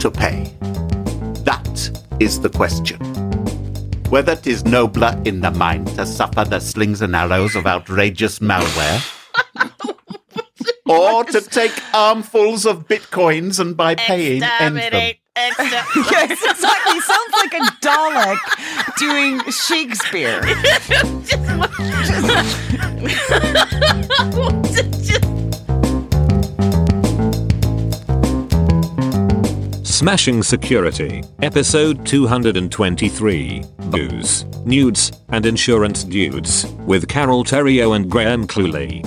[0.00, 0.54] to pay?
[1.44, 2.98] That is the question.
[4.10, 8.38] Whether it is nobler in the mind to suffer the slings and arrows of outrageous
[8.38, 9.00] malware,
[10.86, 15.14] or to take armfuls of bitcoins and by paying end them.
[15.36, 17.00] yes, exactly.
[17.00, 18.38] Sounds like a Dalek
[18.96, 20.42] doing Shakespeare.
[29.96, 39.02] Smashing Security, Episode 223 Booze, Nudes, and Insurance Dudes, with Carole Theriault and Graham Cluley.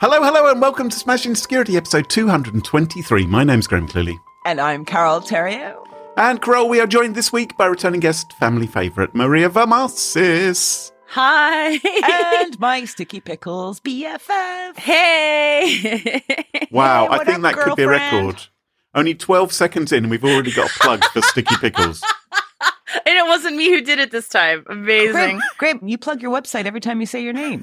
[0.00, 3.26] Hello, hello, and welcome to Smashing Security, episode 223.
[3.26, 4.16] My name's Graham Cluley.
[4.46, 5.86] And I'm Carole Theriault.
[6.16, 10.90] And Carole, we are joined this week by returning guest, family favourite, Maria Varmazis.
[11.08, 12.42] Hi.
[12.42, 14.78] and my Sticky Pickles BFF.
[14.78, 16.22] Hey.
[16.70, 18.46] Wow, Hey, I think up, that could be a record.
[18.94, 22.02] Only 12 seconds in, and we've already got a plug for Sticky Pickles.
[23.06, 24.64] and it wasn't me who did it this time.
[24.68, 25.40] Amazing.
[25.58, 25.88] Great, great.
[25.90, 27.62] You plug your website every time you say your name.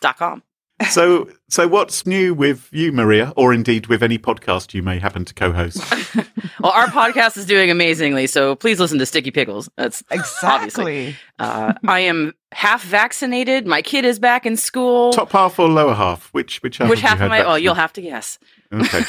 [0.00, 0.42] Dot com.
[0.90, 5.24] So, so what's new with you, Maria, or indeed with any podcast you may happen
[5.24, 5.80] to co-host?
[6.60, 9.68] Well, our podcast is doing amazingly, so please listen to Sticky Pickles.
[9.76, 11.16] That's Exactly.
[11.40, 13.66] uh, I am half vaccinated.
[13.66, 15.12] My kid is back in school.
[15.12, 16.28] Top half or lower half?
[16.28, 16.88] Which which half?
[16.88, 17.50] Which have you half had am I?
[17.52, 18.38] Oh, you'll have to guess.
[18.72, 19.02] Okay.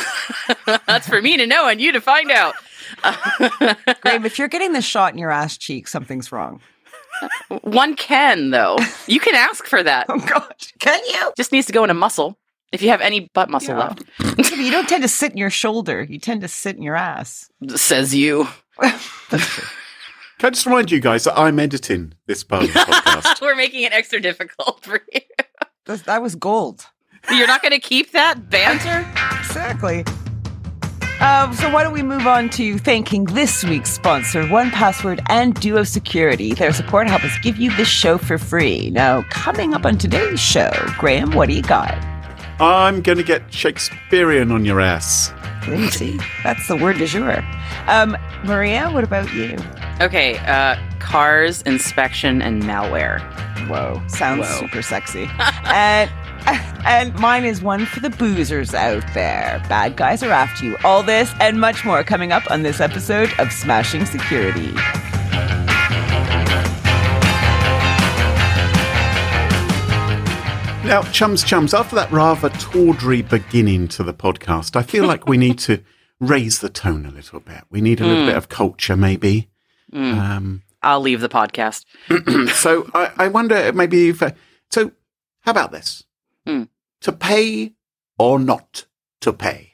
[0.87, 2.55] That's for me to know and you to find out.
[4.01, 6.59] Graham, if you're getting the shot in your ass cheek, something's wrong.
[7.61, 8.77] One can though.
[9.07, 10.07] You can ask for that.
[10.09, 10.73] Oh, gosh.
[10.79, 11.31] Can you?
[11.37, 12.37] Just needs to go in a muscle.
[12.71, 13.79] If you have any butt muscle Yeah.
[13.79, 14.03] left,
[14.57, 16.03] you don't tend to sit in your shoulder.
[16.03, 17.49] You tend to sit in your ass.
[17.75, 18.47] says you.
[18.79, 18.91] Can
[20.41, 23.41] I just remind you guys that I'm editing this part of the podcast?
[23.41, 25.21] We're making it extra difficult for you.
[25.85, 26.87] That was gold.
[27.31, 29.05] You're not going to keep that banter?
[29.53, 30.03] Exactly.
[31.19, 35.83] Um, so why don't we move on to thanking this week's sponsor, 1Password and Duo
[35.83, 36.55] Security.
[36.55, 38.89] Their support help us give you this show for free.
[38.89, 41.93] Now, coming up on today's show, Graham, what do you got?
[42.59, 45.31] I'm going to get Shakespearean on your ass.
[45.67, 46.19] Let me see.
[46.43, 47.45] That's the word du jour.
[47.87, 49.55] Um, Maria, what about you?
[50.01, 53.21] Okay, uh, cars, inspection, and malware.
[53.69, 54.61] Whoa, sounds Whoa.
[54.61, 55.29] super sexy.
[55.65, 56.11] and
[56.85, 59.63] and mine is one for the boozers out there.
[59.69, 60.77] Bad guys are after you.
[60.83, 64.73] All this and much more coming up on this episode of Smashing Security.
[70.85, 75.37] Now, chums, chums, after that rather tawdry beginning to the podcast, I feel like we
[75.37, 75.81] need to
[76.19, 77.63] raise the tone a little bit.
[77.69, 78.27] We need a little Mm.
[78.27, 79.49] bit of culture, maybe.
[79.93, 81.85] Mm, Um, I'll leave the podcast.
[82.53, 84.21] so I, I wonder maybe if.
[84.21, 84.31] uh,
[84.69, 84.91] so,
[85.41, 86.03] how about this?
[86.45, 86.63] Hmm.
[87.01, 87.73] To pay
[88.17, 88.85] or not
[89.21, 89.73] to pay?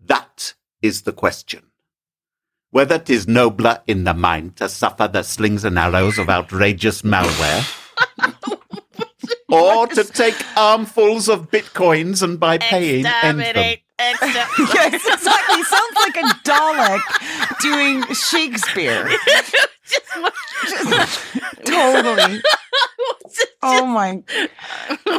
[0.00, 1.70] That is the question.
[2.70, 7.02] Whether it is nobler in the mind to suffer the slings and arrows of outrageous
[7.02, 7.64] malware,
[9.48, 13.76] or to take armfuls of bitcoins and by paying end them.
[14.00, 15.62] yes, exactly.
[15.62, 17.00] Sounds like a Dalek
[17.60, 19.08] doing Shakespeare.
[21.64, 22.42] totally.
[23.62, 24.20] Oh my!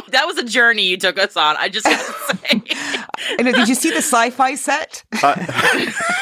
[0.08, 1.56] that was a journey you took us on.
[1.56, 2.62] I just gotta say.
[3.38, 5.02] And did you see the sci-fi set?
[5.22, 5.34] Uh,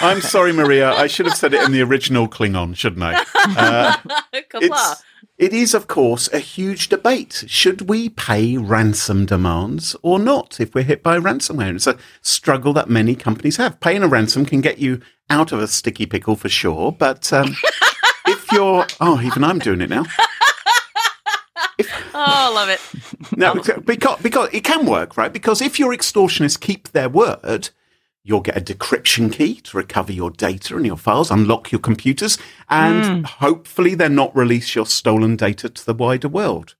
[0.01, 0.93] I'm sorry, Maria.
[0.93, 3.15] I should have said it in the original Klingon, shouldn't I?
[3.35, 3.97] Uh,
[4.33, 4.63] Qapla'.
[4.63, 5.05] it's
[5.37, 7.45] It is, of course, a huge debate.
[7.49, 11.75] Should we pay ransom demands or not if we're hit by ransomware?
[11.75, 13.81] It's a struggle that many companies have.
[13.81, 17.57] Paying a ransom can get you out of a sticky pickle for sure, but um,
[18.29, 20.05] if you're, oh, even I'm doing it now.
[22.17, 22.81] Oh, I love it.
[23.37, 25.33] No, because, because it can work, right?
[25.33, 27.71] Because if your extortionists keep their word,
[28.25, 32.39] you'll get a decryption key to recover your data and your files, unlock your computers,
[32.71, 33.23] and hmm.
[33.25, 36.75] hopefully then not release your stolen data to the wider world.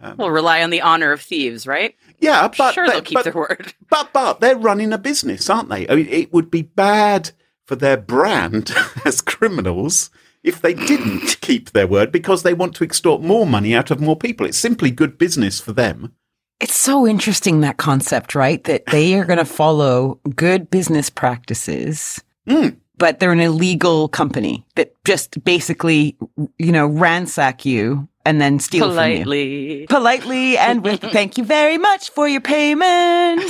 [0.00, 1.94] Um, we'll rely on the honor of thieves, right?
[2.18, 3.74] Yeah, but sure, they- they'll keep but, their word.
[3.90, 5.88] but but they're running a business, aren't they?
[5.88, 7.30] I mean, it would be bad
[7.64, 8.72] for their brand
[9.04, 10.10] as criminals
[10.42, 14.00] if they didn't keep their word because they want to extort more money out of
[14.00, 14.46] more people.
[14.46, 16.14] It's simply good business for them.
[16.60, 18.62] It's so interesting that concept, right?
[18.64, 22.76] That they are going to follow good business practices, Mm.
[22.96, 26.16] but they're an illegal company that just basically,
[26.58, 29.18] you know, ransack you and then steal from you.
[29.24, 29.86] Politely.
[29.88, 33.42] Politely and with thank you very much for your payment.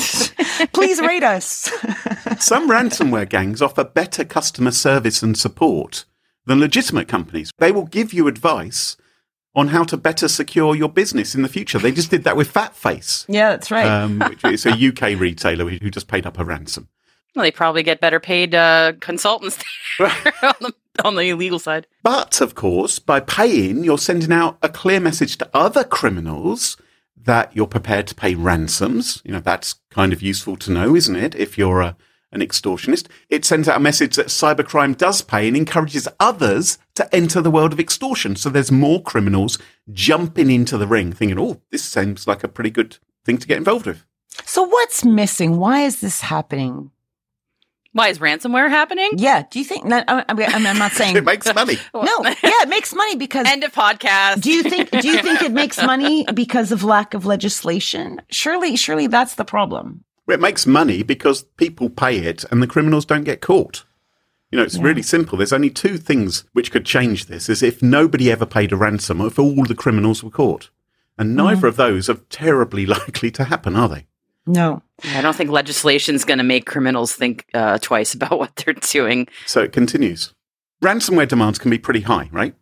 [0.72, 1.70] Please rate us.
[2.38, 6.04] Some ransomware gangs offer better customer service and support
[6.46, 7.50] than legitimate companies.
[7.58, 8.96] They will give you advice
[9.58, 11.80] on how to better secure your business in the future.
[11.80, 13.86] They just did that with Fatface, yeah, that's right.
[13.86, 16.88] um, which is a UK retailer who who just paid up a ransom.
[17.34, 19.58] Well, they probably get better paid uh, consultants
[20.00, 20.08] on,
[20.60, 20.74] the,
[21.04, 21.86] on the illegal side.
[22.02, 26.76] But of course, by paying, you're sending out a clear message to other criminals
[27.16, 29.20] that you're prepared to pay ransoms.
[29.24, 31.34] You know, that's kind of useful to know, isn't it?
[31.34, 31.96] If you're a,
[32.32, 37.14] an extortionist, it sends out a message that cybercrime does pay and encourages others to
[37.14, 38.36] enter the world of extortion.
[38.36, 39.58] So there's more criminals
[39.92, 43.58] jumping into the ring thinking, oh, this seems like a pretty good thing to get
[43.58, 44.04] involved with.
[44.44, 45.56] so what's missing?
[45.58, 46.90] Why is this happening?
[47.92, 49.10] Why is ransomware happening?
[49.16, 51.78] Yeah, do you think that I, I mean, I'm not saying It makes money.
[51.94, 54.42] No, yeah, it makes money because End of podcast.
[54.42, 58.20] Do you think do you think it makes money because of lack of legislation?
[58.30, 60.04] Surely surely that's the problem.
[60.28, 63.84] It makes money because people pay it and the criminals don't get caught.
[64.50, 64.82] You know, it's Yeah.
[64.84, 65.38] really simple.
[65.38, 69.20] There's only two things which could change this is if nobody ever paid a ransom
[69.20, 70.70] or if all the criminals were caught.
[71.18, 74.06] And neither of those are terribly likely to happen, are they?
[74.46, 74.82] No.
[75.04, 79.28] I don't think legislation's going to make criminals think uh, twice about what they're doing.
[79.46, 80.32] So it continues.
[80.82, 82.54] Ransomware demands can be pretty high, right?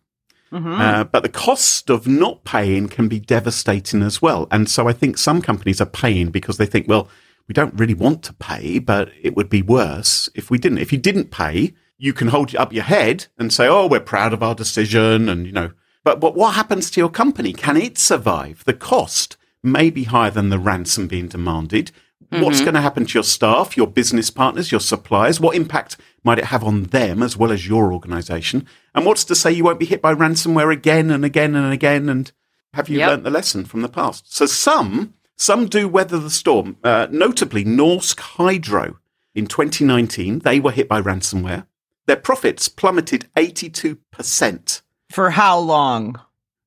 [0.51, 0.79] Mhm.
[0.79, 4.47] Uh, but the cost of not paying can be devastating as well.
[4.51, 7.09] And so I think some companies are paying because they think, well,
[7.47, 10.79] we don't really want to pay, but it would be worse if we didn't.
[10.79, 14.33] If you didn't pay, you can hold up your head and say, oh, we're proud
[14.33, 15.29] of our decision.
[15.29, 15.71] And, you know,
[16.03, 17.53] but, but what happens to your company?
[17.53, 18.63] Can it survive?
[18.65, 21.91] The cost may be higher than the ransom being demanded.
[22.29, 22.65] What's mm-hmm.
[22.65, 25.39] going to happen to your staff, your business partners, your suppliers?
[25.39, 28.67] What impact might it have on them as well as your organization?
[28.93, 32.09] And what's to say you won't be hit by ransomware again and again and again?
[32.09, 32.29] And
[32.73, 33.09] have you Yep.
[33.09, 34.35] learnt the lesson from the past?
[34.35, 36.77] So some, some do weather the storm.
[36.83, 38.97] Uh, notably, Norsk Hydro
[39.35, 41.67] in 2019, they were hit by ransomware.
[42.07, 44.81] Their profits plummeted 82%.
[45.11, 46.19] For how long?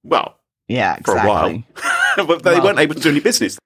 [0.04, 0.38] Well,
[0.68, 1.62] Yeah, for a while.
[2.16, 3.58] but they Well- weren't able to do any business.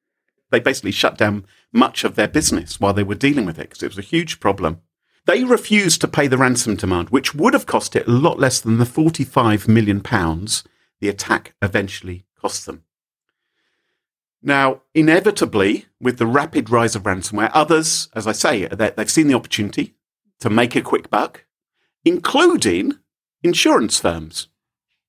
[0.51, 3.83] They basically shut down much of their business while they were dealing with it because
[3.83, 4.81] it was a huge problem.
[5.27, 8.61] They refused to pay the ransom demand, which would have cost it a lot less
[8.61, 10.63] than the 45 million pounds
[11.01, 12.85] the attack eventually cost them.
[14.47, 19.27] Now, inevitably, with the rapid rise of ransomware, others, as I say, they- they've seen
[19.27, 19.95] the opportunity
[20.41, 21.45] to make a quick buck,
[22.05, 22.99] including
[23.43, 24.49] insurance firms.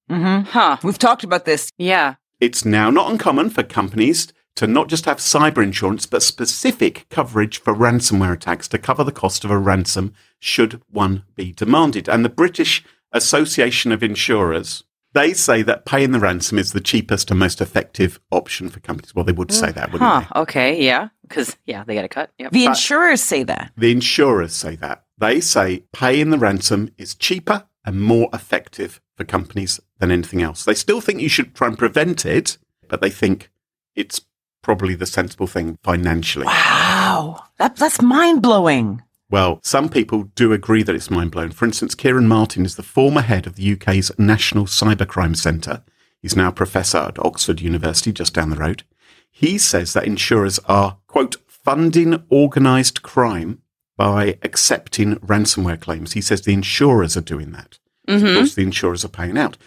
[0.10, 0.78] hmm Huh.
[0.84, 1.70] We've talked about this.
[1.78, 2.16] Yeah.
[2.40, 7.58] It's now not uncommon for companies to not just have cyber insurance, but specific coverage
[7.60, 12.08] for ransomware attacks to cover the cost of a ransom should one be demanded.
[12.08, 14.84] And the British Association of Insurers,
[15.16, 19.16] they say that paying the ransom is the cheapest and most effective option for companies.
[19.16, 20.42] Well, they would say that, wouldn't Huh.
[20.42, 20.84] Okay.
[20.86, 21.08] Yeah.
[21.28, 22.32] Because, yeah, they get a cut.
[22.38, 22.52] Yep.
[22.52, 23.72] The But- insurers say that.
[23.76, 25.04] The insurers say that.
[25.18, 30.66] They say paying the ransom is cheaper and more effective for companies than anything else.
[30.66, 32.58] They still think you should try and prevent it,
[32.90, 33.50] but they think
[33.96, 34.22] it's
[34.62, 36.46] probably the sensible thing financially.
[36.46, 37.46] Wow.
[37.58, 39.02] That, that's mind blowing.
[39.30, 41.52] Well, some people do agree that it's mind blowing.
[41.52, 45.84] For instance, Ciaran Martin is the former head of the UK's National Cybercrime Centre.
[46.22, 48.84] He's now a professor at Oxford University, just down the road.
[49.32, 53.62] He says that insurers are, quote, funding organised crime
[53.98, 56.14] by accepting ransomware claims.
[56.14, 57.80] He says the insurers are doing that.
[58.08, 58.36] Of Mhm.
[58.36, 59.58] course, the insurers are paying out.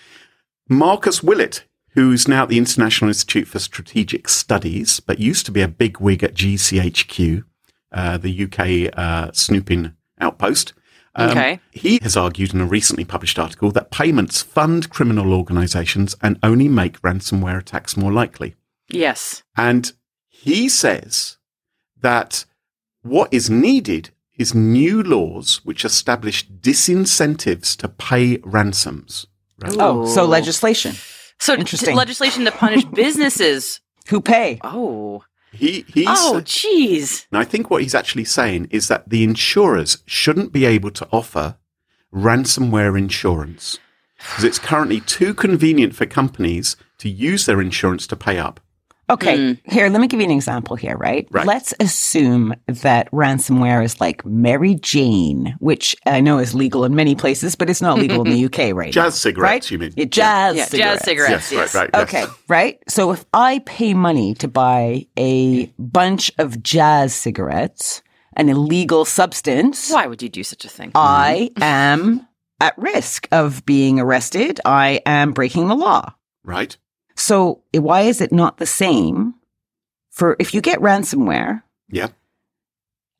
[0.68, 5.62] Marcus Willett, who's now at the International Institute for Strategic Studies, but used to be
[5.62, 7.44] a big wig at GCHQ,
[7.92, 10.72] uh, the UK uh, snooping outpost,
[11.14, 11.60] Um, Okay.
[11.72, 16.68] He has argued in a recently published article that payments fund criminal organizations and only
[16.68, 18.54] make ransomware attacks more likely.
[18.90, 19.42] Yes.
[19.56, 19.92] And
[20.28, 21.38] he says
[22.00, 22.44] that
[23.02, 29.26] what is needed is new laws which establish disincentives to pay ransoms.
[29.60, 29.74] Right?
[29.78, 30.94] Oh, so legislation.
[31.40, 31.90] So Interesting.
[31.90, 33.80] t- legislation to punish businesses.
[34.08, 34.58] Who pay?
[34.62, 35.24] Oh.
[35.52, 37.26] He, he's, Oh, jeez.
[37.30, 41.08] and I think what he's actually saying is that the insurers shouldn't be able to
[41.10, 41.56] offer
[42.12, 43.78] ransomware insurance
[44.18, 48.60] because it's currently too convenient for companies to use their insurance to pay up.
[49.10, 49.60] Okay, mm.
[49.64, 51.26] here, let me give you an example here, right?
[51.30, 51.46] Right.
[51.46, 57.14] Let's assume that ransomware is like Mary Jane, which I know is legal in many
[57.14, 59.04] places, but it's not legal in the UK right now.
[59.04, 59.70] Jazz cigarettes, right?
[59.70, 59.94] you mean?
[59.96, 60.98] Yeah, jazz Yeah, cigarettes.
[60.98, 61.52] jazz cigarettes.
[61.52, 61.90] Yes, right, right.
[61.94, 62.02] yes.
[62.02, 62.78] Okay, right?
[62.88, 68.02] So if I pay money to buy a bunch of jazz cigarettes,
[68.34, 70.92] an illegal substance, Why would you do such a thing?
[70.94, 71.62] I mm-hmm.
[71.62, 72.28] am
[72.60, 74.60] at risk of being arrested.
[74.64, 76.14] I am breaking the law.
[76.44, 76.76] Right?
[77.18, 79.34] So why is it not the same
[80.10, 81.62] for if you get ransomware?
[81.90, 82.08] Yeah.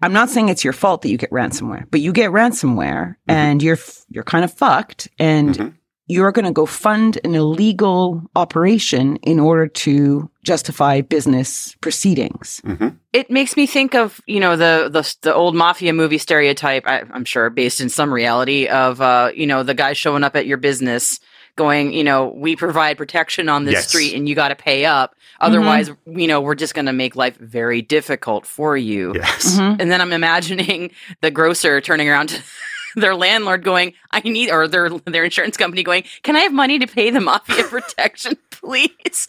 [0.00, 3.62] I'm not saying it's your fault that you get ransomware, but you get ransomware and
[3.62, 3.78] you're
[4.10, 5.74] you're kind of fucked and Mhm.
[6.06, 12.60] you're going to go fund an illegal operation in order to justify business proceedings.
[12.64, 16.86] hmm it makes me think of you know the the, the old mafia movie stereotype
[16.86, 20.36] I, i'm sure based in some reality of uh you know the guy showing up
[20.36, 21.18] at your business
[21.58, 23.88] going you know we provide protection on this Yes.
[23.88, 27.14] street and you got to pay up otherwise you know we're just going to make
[27.16, 29.58] life very difficult for you Yes.
[29.58, 29.76] Mhm.
[29.80, 32.42] and then i'm imagining the grocer turning around to
[32.96, 36.78] their landlord going i need or their their insurance company going can i have money
[36.78, 39.28] to pay the mafia protection please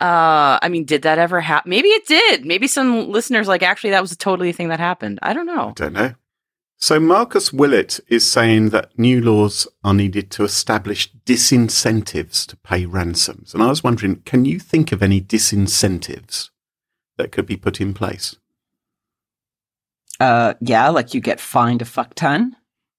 [0.00, 3.90] uh i mean did that ever happen maybe it did maybe some listeners like actually
[3.90, 6.14] that was a totally thing that happened i don't know I Don't know.
[6.76, 12.84] So Marcus Willett is saying that new laws are needed to establish disincentives to pay
[12.84, 13.54] ransoms.
[13.54, 16.50] And I was wondering, can you think of any disincentives
[17.16, 18.36] that could be put in place?
[20.20, 22.56] Uh, yeah, like you get fined a fuck ton.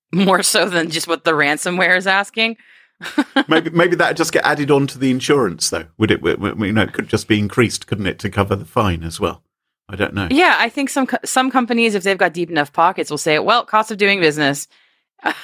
[0.13, 2.55] more so than just what the ransomware is asking
[3.49, 5.85] maybe maybe that just get added on to the insurance, though.
[5.97, 6.21] Would it?
[6.23, 9.43] You know, it could just be increased, couldn't it, to cover the fine as well?
[9.89, 10.27] I don't know.
[10.31, 13.37] yeah i think some co- some companies if they've got deep enough pockets will say
[13.39, 14.67] well cost of doing business
[15.23, 15.35] of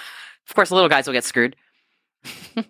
[0.56, 1.56] course the little guys will get screwed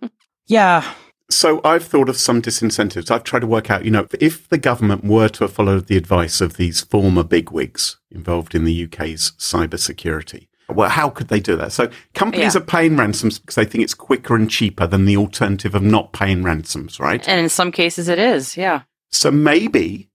[0.48, 0.94] Yeah.
[1.30, 3.10] So I've thought of some disincentives.
[3.10, 5.96] I've tried to work out, you know, if the government were to have followed the
[5.96, 11.56] advice of these former bigwigs involved in the UK's cybersecurity, well, how could they do
[11.56, 11.72] that?
[11.72, 12.60] So companies Yeah.
[12.62, 16.12] are paying ransoms because they think it's quicker and cheaper than the alternative of not
[16.12, 17.26] paying ransoms, right?
[17.30, 20.10] and in some cases it is yeah So maybe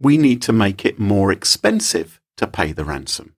[0.00, 3.34] we need to make it more expensive to pay the ransom.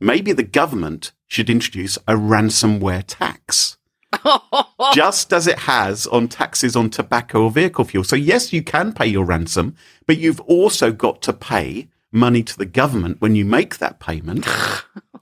[0.00, 3.78] Maybe the government should introduce a ransomware tax
[4.92, 8.04] just as it has on taxes on tobacco or vehicle fuel.
[8.04, 12.56] So, yes, you can pay your ransom, but you've also got to pay money to
[12.56, 14.46] the government when you make that payment.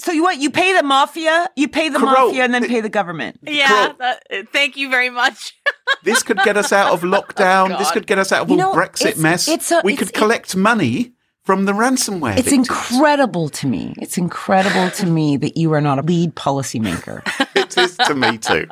[0.00, 0.38] So you what?
[0.38, 3.38] You pay the mafia, you pay the Carole, mafia, and then the- pay the government.
[3.42, 5.54] yeah that, thank you very much
[6.04, 7.76] This could get us out of oh, lockdown.
[7.78, 9.48] this could get us out of You all know, Brexit it's- mess.
[9.48, 11.12] it's a- we it's- could collect money
[11.44, 12.36] from the ransomware.
[12.38, 12.68] It's victims.
[12.68, 13.94] incredible to me.
[13.98, 17.22] It's incredible to me that you are not a lead policymaker.
[17.56, 18.66] it is to me too.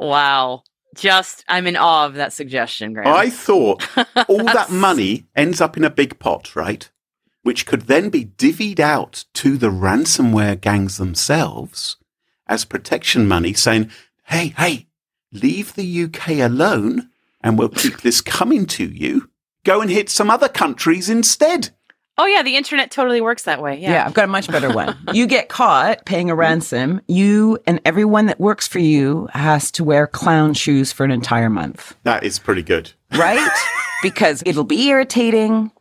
[0.00, 0.62] wow
[0.96, 3.06] just i'm in awe of that suggestion Graham.
[3.14, 3.86] I thought
[4.28, 6.88] all that money ends up in a big pot, right?
[7.48, 11.96] Which could then be divvied out to the ransomware gangs themselves
[12.46, 13.90] as protection money, saying,
[14.24, 14.86] hey, hey,
[15.32, 17.08] leave the UK alone
[17.40, 19.30] and we'll keep this coming to you.
[19.64, 21.70] Go and hit some other countries instead.
[22.18, 23.92] oh yeah the internet totally works that way Yeah.
[23.92, 24.94] yeah, I've got a much better one.
[25.14, 29.84] You get caught paying a ransom, you and everyone that works for you has to
[29.84, 32.92] wear clown shoes for an entire month, That is pretty good.
[33.16, 33.48] right?
[34.02, 35.72] because it'll be irritating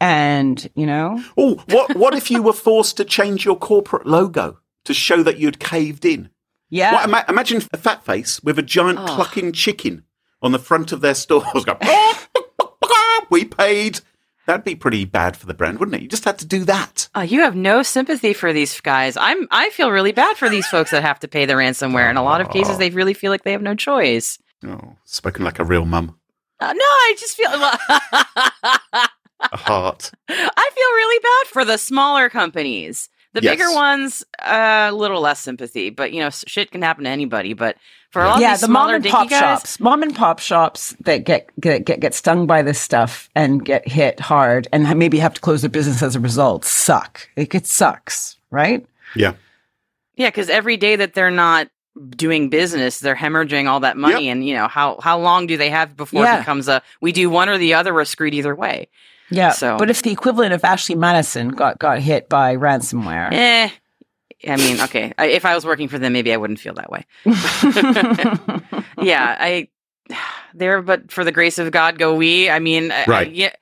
[0.00, 4.58] and, you know, Oh, what, what if you were forced to change your corporate logo
[4.84, 6.30] to show that you'd caved in?
[6.70, 6.92] yeah.
[6.92, 9.06] Well, ima- imagine a fat face with a giant Oh.
[9.06, 10.04] clucking chicken
[10.42, 11.78] on the front of their stores going,
[13.30, 14.00] we paid.
[14.46, 16.00] That'd be pretty bad for the brand, wouldn't it?
[16.02, 17.08] You just had to do that.
[17.14, 19.14] Oh, you have no sympathy for these guys.
[19.18, 19.46] I'm.
[19.50, 22.08] I feel really bad for these folks that have to pay the ransomware.
[22.08, 24.38] In a lot of cases, they really feel like they have no choice.
[24.66, 26.18] Oh, spoken like a real mum.
[26.60, 27.50] Uh, no, I just feel.
[29.52, 30.10] A heart.
[30.28, 33.08] I feel really bad for the smaller companies.
[33.34, 33.52] The Yes.
[33.52, 35.90] bigger ones, uh, a little less sympathy.
[35.90, 37.52] But you know, shit can happen to anybody.
[37.52, 37.76] But
[38.10, 40.38] for a lot yeah, of these the mom and pop guys, shops, mom and pop
[40.38, 44.98] shops that get, get get get stung by this stuff and get hit hard and
[44.98, 47.28] maybe have to close their business as a result suck.
[47.36, 48.84] It, it sucks, right?
[49.14, 49.34] Yeah.
[50.16, 51.68] Yeah, because every day that they're not
[52.10, 55.70] doing business, they're hemorrhaging all that money, and you know how how long do they
[55.70, 56.36] have before Yeah.
[56.36, 58.88] it becomes a we do one or the other, we're screwed either way.
[59.30, 59.50] Yeah.
[59.52, 63.70] So- But if the equivalent of Ashley Madison got got hit by ransomware, Eh.
[64.46, 65.12] I mean, okay.
[65.18, 67.04] I, if I was working for them, maybe I wouldn't feel that way.
[69.02, 69.68] yeah, I
[70.54, 72.48] there, but for the grace of God, go we.
[72.48, 73.32] I mean, I- I- Right.
[73.32, 73.52] yeah.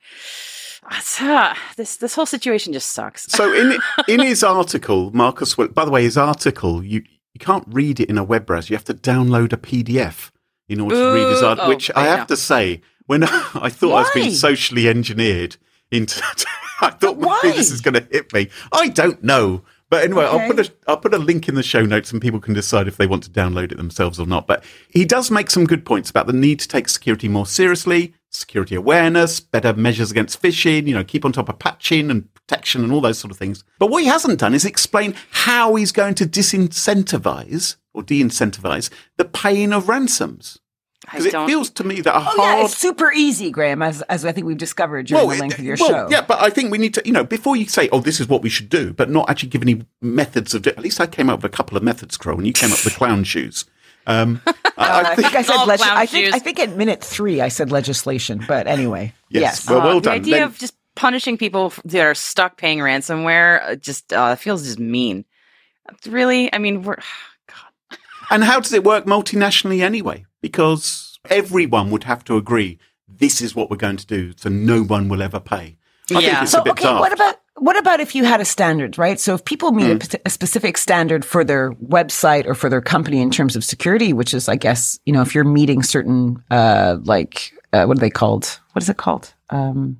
[1.19, 3.23] Uh, this this whole situation just sucks.
[3.29, 5.55] So in in his article, Marcus.
[5.55, 8.71] By the way, his article you you can't read it in a web browser.
[8.71, 10.31] You have to download a PDF
[10.69, 11.65] in order to read his article.
[11.65, 12.25] oh, which I I have know.
[12.27, 15.57] to say, when I thought I was being socially engineered
[15.91, 16.21] into,
[16.81, 17.39] I thought Why?
[17.43, 18.49] maybe this is going to hit me.
[18.71, 19.63] I don't know.
[19.89, 22.41] But anyway, I'll put a I'll put a link in the show notes, and people
[22.41, 24.45] can decide if they want to download it themselves or not.
[24.45, 28.13] But he does make some good points about the need to take security more seriously,
[28.29, 30.87] security awareness, better measures against phishing.
[30.87, 33.63] You know, keep on top of patching and protection and all those sort of things.
[33.79, 39.25] But what he hasn't done is explain how he's going to disincentivize or de-incentivize the
[39.25, 40.59] paying of ransoms.
[41.07, 41.47] I Because it don't.
[41.47, 44.45] feels to me that a Oh, yeah, it's super easy, Graham, as as I think
[44.45, 46.07] we've discovered during the it- length of your well, show.
[46.09, 48.27] Yeah, but I think we need to, you know, before you say, "Oh, this is
[48.27, 50.67] what we should do," but not actually give any methods of.
[50.67, 52.83] At least I came up with a couple of methods, Crow, and you came up
[52.83, 53.63] with clown shoes.
[54.05, 54.41] Um,
[54.77, 56.33] I, I think I said All leg- clown I think shoes.
[56.33, 59.41] I think at minute three I said legislation, but anyway, Yes.
[59.41, 59.69] yes.
[59.69, 63.61] Well, Uh, well the idea Then- of just punishing people that are stuck paying ransomware
[63.63, 65.23] uh, just uh, feels just mean.
[65.89, 66.95] it's Really, I mean, we're
[67.47, 67.99] God.
[68.29, 70.25] and how does it work multinationally anyway?
[70.41, 72.77] Because everyone would have to agree
[73.09, 75.77] this is what we're going to do, so no one will ever pay.
[76.11, 76.29] I Yeah.
[76.29, 76.99] think it's So a bit okay, daft.
[76.99, 79.19] what about what about if you had a standard, right?
[79.19, 79.91] So if people meet Hmm.
[79.93, 83.63] a p- a, specific standard for their website or for their company in terms of
[83.63, 87.97] security, which is, I guess, you know, if you're meeting certain, uh, like, uh, what
[87.97, 88.59] are they called?
[88.73, 89.33] What is it called?
[89.49, 89.99] Um,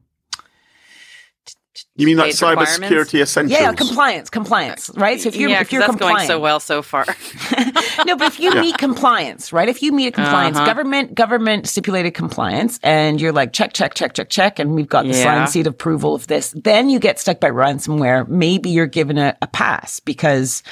[1.98, 2.78] you mean like Base requirements?
[2.78, 3.60] cybersecurity essentials?
[3.60, 5.20] yeah, compliance, compliance, right?
[5.20, 7.06] So if you're yeah, if 'cause you're that's compliant, going so well so far.
[8.06, 9.68] no, but if you meet compliance, right?
[9.68, 10.66] If you meet a compliance, Uh-huh.
[10.66, 15.04] government government stipulated compliance, and you're like check check check check check, and we've got
[15.04, 15.24] the Yeah.
[15.24, 18.28] signed seat approval of this, then you get stuck by ransomware.
[18.28, 20.64] Maybe you're given a, a pass because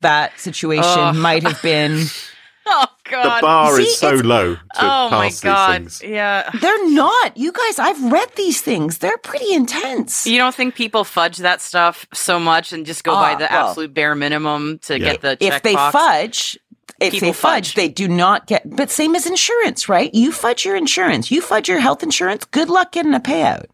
[0.00, 1.14] that situation Ugh.
[1.16, 2.06] might have been.
[2.66, 3.38] oh God.
[3.38, 5.82] the bar See, is so low to oh my God.
[5.84, 6.02] these things.
[6.12, 6.48] Yeah.
[6.60, 7.36] They're not.
[7.36, 8.98] You guys, I've read these things.
[8.98, 10.26] They're pretty intense.
[10.26, 13.48] You don't think people fudge that stuff so much and just go by Ah, the
[13.50, 13.68] well.
[13.68, 15.12] absolute bare minimum to Yeah.
[15.12, 15.92] get the if they checkbox?
[15.92, 16.58] fudge,
[17.00, 17.74] if People they fudge, fudge.
[17.74, 18.62] they do not get.
[18.76, 20.12] But same as insurance, right?
[20.14, 21.30] You fudge your insurance.
[21.30, 22.44] You fudge your health insurance.
[22.44, 23.64] Good luck getting a payout.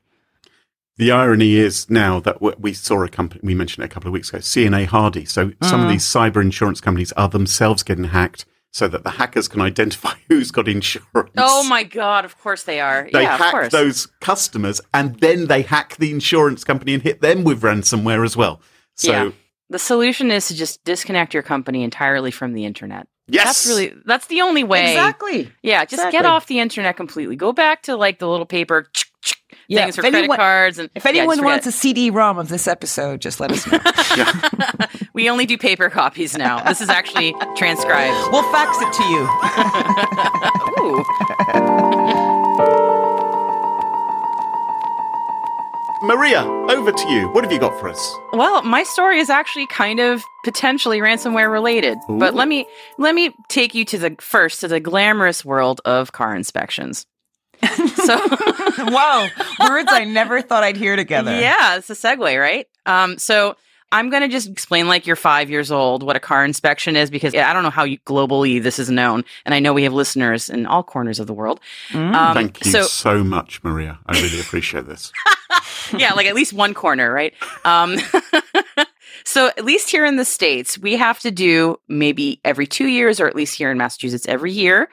[0.97, 4.13] The irony is now that we saw a company, we mentioned it a couple of
[4.13, 5.25] weeks ago, CNA Hardy.
[5.27, 5.85] So some Mm.
[5.85, 10.13] of these cyber insurance companies are themselves getting hacked so that the hackers can identify
[10.29, 11.31] who's got insurance.
[11.37, 12.25] Oh my God.
[12.25, 13.09] Of course they are.
[13.13, 13.73] They yeah, of hack course.
[13.73, 18.37] those customers and then they hack the insurance company and hit them with ransomware as
[18.37, 18.61] well.
[18.97, 19.31] So, Yeah.
[19.71, 23.07] The solution is to just disconnect your company entirely from the internet.
[23.27, 23.45] yes.
[23.47, 24.93] That's really that's the only way.
[24.93, 25.53] Exactly.
[25.63, 26.13] Yeah, just Exactly.
[26.19, 27.37] get off the internet completely.
[27.37, 28.87] Go back to like the little paper
[29.69, 32.49] Yeah, things for if credit anyone- cards and If anyone just wants a CD-ROM of
[32.49, 33.79] this episode, just let us know.
[35.13, 36.65] we only do paper copies now.
[36.65, 38.33] This is actually transcribed.
[38.33, 39.29] we'll fax it to you.
[46.01, 47.29] Maria, over to you.
[47.33, 48.15] What have you got for us?
[48.33, 51.99] Well, my story is actually kind of potentially ransomware related.
[52.09, 52.67] But let me
[52.99, 57.05] let me take you to the first to the glamorous world of car inspections.
[58.09, 58.17] So
[58.79, 59.29] wow,
[59.69, 61.39] words I never thought I'd hear together.
[61.39, 62.67] Yeah, it's a segue, right?
[62.87, 63.55] Um, so
[63.91, 67.11] I'm going to just explain like you're five years old what a car inspection is
[67.11, 69.93] because I don't know how you, globally this is known, and I know we have
[69.93, 71.61] listeners in all corners of the world.
[71.91, 72.15] Mm.
[72.15, 73.99] Um, Thank you so so much, Maria.
[74.07, 75.13] I really appreciate this.
[75.97, 77.35] yeah, like at least one corner, right?
[77.65, 77.99] Um,
[79.25, 83.21] so at least here in the states, we have to do maybe every two years,
[83.21, 84.89] or at least here in Massachusetts, every year,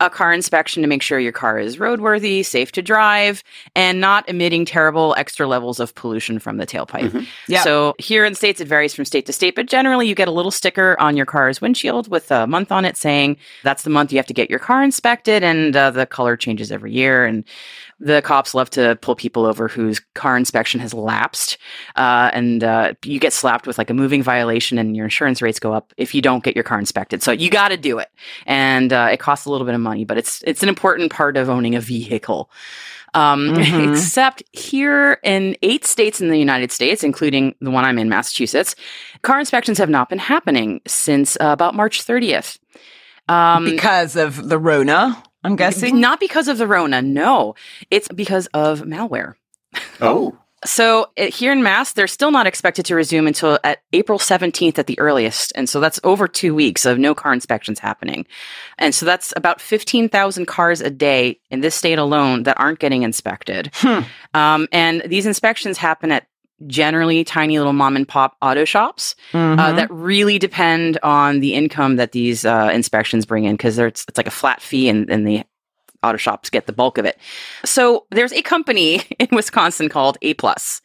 [0.00, 3.44] a car inspection to make sure your car is roadworthy, safe to drive,
[3.76, 7.26] and not emitting terrible extra levels of pollution from the tailpipe.
[7.48, 7.62] Yeah.
[7.62, 10.28] So here in the states, it varies from state to state, but generally, you get
[10.28, 13.90] a little sticker on your car's windshield with a month on it saying that's the
[13.90, 17.24] month you have to get your car inspected, and uh, the color changes every year.
[17.24, 17.44] And
[18.02, 21.58] the cops love to pull people over whose car inspection has lapsed,
[21.96, 25.60] uh, and uh, you get slapped with like a moving violation, and your insurance rates
[25.60, 27.22] go up if you don't get your car inspected.
[27.22, 28.08] So you got to do it,
[28.46, 31.36] and uh, it costs a little bit of money, but it's it's an important part
[31.36, 32.50] of owning a vehicle.
[33.12, 33.90] Um, Mhm.
[33.92, 38.76] Except here in eight states in the United States, including the one I'm in, Massachusetts,
[39.22, 42.58] car inspections have not been happening since uh, about March 30th.
[43.28, 46.00] Um, because of the Rona, I'm guessing.
[46.00, 47.54] not because of the Rona, no.
[47.90, 49.34] It's because of malware.
[50.00, 54.78] Oh, So here in Mass, they're still not expected to resume until at April 17th
[54.78, 55.52] at the earliest.
[55.54, 58.26] And so that's over two weeks of no car inspections happening.
[58.76, 63.04] And so that's about 15,000 cars a day in this state alone that aren't getting
[63.04, 63.70] inspected.
[63.74, 64.00] Hmm.
[64.34, 66.26] Um, and these inspections happen at
[66.66, 69.76] generally tiny little mom and pop auto shops uh, Mhm.
[69.76, 74.18] that really depend on the income that these uh, inspections bring in because it's, it's
[74.18, 75.42] like a flat fee and, and the
[76.02, 77.18] auto shops get the bulk of it.
[77.64, 80.80] So there's a company in Wisconsin called A Plus,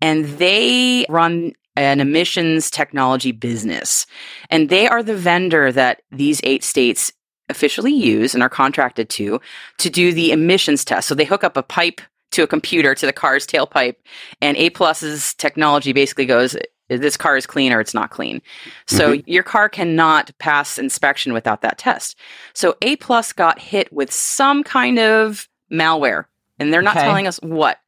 [0.00, 4.06] and they run an emissions technology business.
[4.50, 7.12] And they are the vendor that these eight states
[7.48, 9.40] officially use and are contracted to
[9.78, 11.08] to do the emissions test.
[11.08, 12.00] So they hook up a pipe
[12.32, 13.96] to a computer to the car's tailpipe,
[14.40, 16.56] and A Plus's technology basically goes,
[16.90, 18.42] this car is clean or it's not clean.
[18.86, 22.16] So your car cannot pass inspection without that test.
[22.52, 26.24] So A Plus got hit with some kind of malware,
[26.58, 27.06] and they're not Okay.
[27.06, 27.78] telling us what.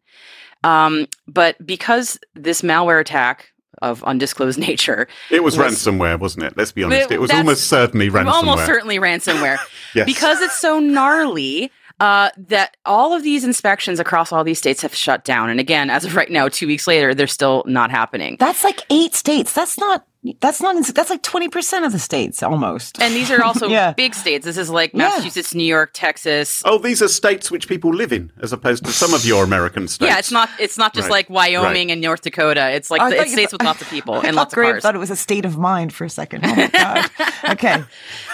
[0.64, 3.48] Um, but because this malware attack
[3.80, 6.56] of undisclosed nature, It was, Was- ransomware, wasn't it?
[6.56, 7.10] Let's be honest.
[7.10, 8.26] It was almost certainly ransomware.
[8.32, 9.58] almost certainly ransomware,
[9.94, 10.06] yes.
[10.06, 11.72] because it's so gnarly.
[12.02, 15.48] Uh, that all of these inspections across all these states have shut down.
[15.48, 18.36] And again, as of right now, two weeks later, they're still not happening.
[18.40, 19.52] That's like eight states.
[19.52, 20.04] That's not.
[20.40, 20.76] That's not.
[20.76, 23.02] ins- That's like twenty percent of the states almost.
[23.02, 23.92] And these are also Yeah.
[23.92, 24.44] big states.
[24.44, 25.08] This is like Yeah.
[25.08, 26.62] Massachusetts, New York, Texas.
[26.64, 29.88] Oh, these are states which people live in, as opposed to some of your American
[29.88, 30.08] states.
[30.08, 30.48] Yeah, it's not.
[30.60, 32.70] It's not just Right, like Wyoming and North Dakota.
[32.70, 34.74] It's like the, it's states thought- with lots of people I and lots of Graham
[34.74, 34.82] cars.
[34.84, 36.44] thought it was a state of mind for a second.
[36.46, 37.10] Oh my god.
[37.50, 37.82] okay.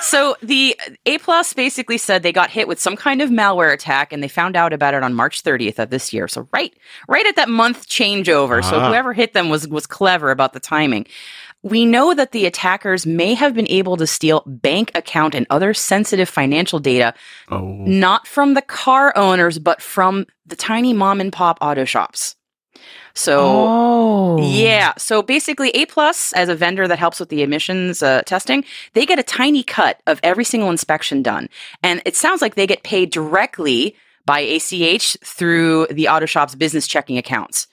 [0.02, 4.12] So the A plus basically said they got hit with some kind of malware attack,
[4.12, 6.28] and they found out about it on March 30th of this year.
[6.28, 6.74] So right,
[7.08, 8.62] right at that month changeover.
[8.62, 8.88] So Ah.
[8.88, 11.06] whoever hit them was was clever about the timing.
[11.62, 15.74] We know that the attackers may have been able to steal bank account and other
[15.74, 17.14] sensitive financial data,
[17.50, 22.36] Oh, not from the car owners, but from the tiny mom and pop auto shops.
[23.14, 24.38] So oh.
[24.40, 24.92] yeah.
[24.96, 29.04] So basically, A plus as a vendor that helps with the emissions uh, testing, they
[29.04, 31.48] get a tiny cut of every single inspection done,
[31.82, 36.86] and it sounds like they get paid directly by ACH through the auto shop's business
[36.86, 37.66] checking accounts.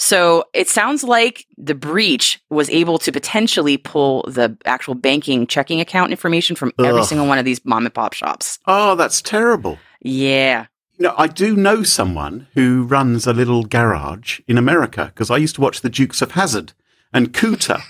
[0.00, 5.80] So it sounds like the breach was able to potentially pull the actual banking checking
[5.80, 8.58] account information from every single one of these mom and pop shops.
[8.66, 9.76] oh, that's terrible.
[10.00, 10.66] Yeah.
[10.98, 15.36] You know, I do know someone who runs a little garage in America because I
[15.36, 16.72] used to watch the Dukes of Hazzard
[17.12, 17.80] and Cooter,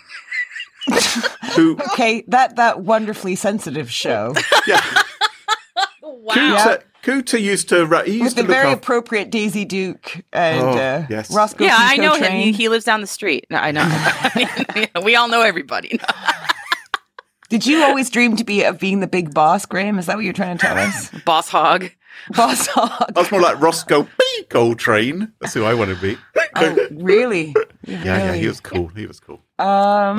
[1.56, 4.34] who Okay, that that wonderfully sensitive show
[4.66, 4.80] yeah,
[6.02, 6.34] Wow.
[6.34, 8.78] Cooter, Cooter used to ru- he with used the to look very after.
[8.78, 11.32] appropriate Daisy Duke and Oh, uh, yes.
[11.34, 11.64] Roscoe.
[11.64, 12.32] Yeah, I know him.
[12.32, 13.46] He, he lives down the street.
[13.50, 14.90] No, I know.
[15.04, 16.00] we all know everybody.
[17.48, 19.98] Did you always dream to be of being the big boss, Graham?
[19.98, 21.10] Is that what you're trying to tell us?
[21.24, 21.90] Boss Hogg.
[22.36, 23.12] boss Hogg.
[23.16, 24.42] I was more like Roscoe P.
[24.50, 25.32] Coltrane.
[25.40, 26.18] That's who I want to be.
[26.56, 27.54] Oh, really?
[27.86, 28.88] Yeah, yeah, he was cool.
[28.88, 29.40] He was cool.
[29.58, 29.66] Um,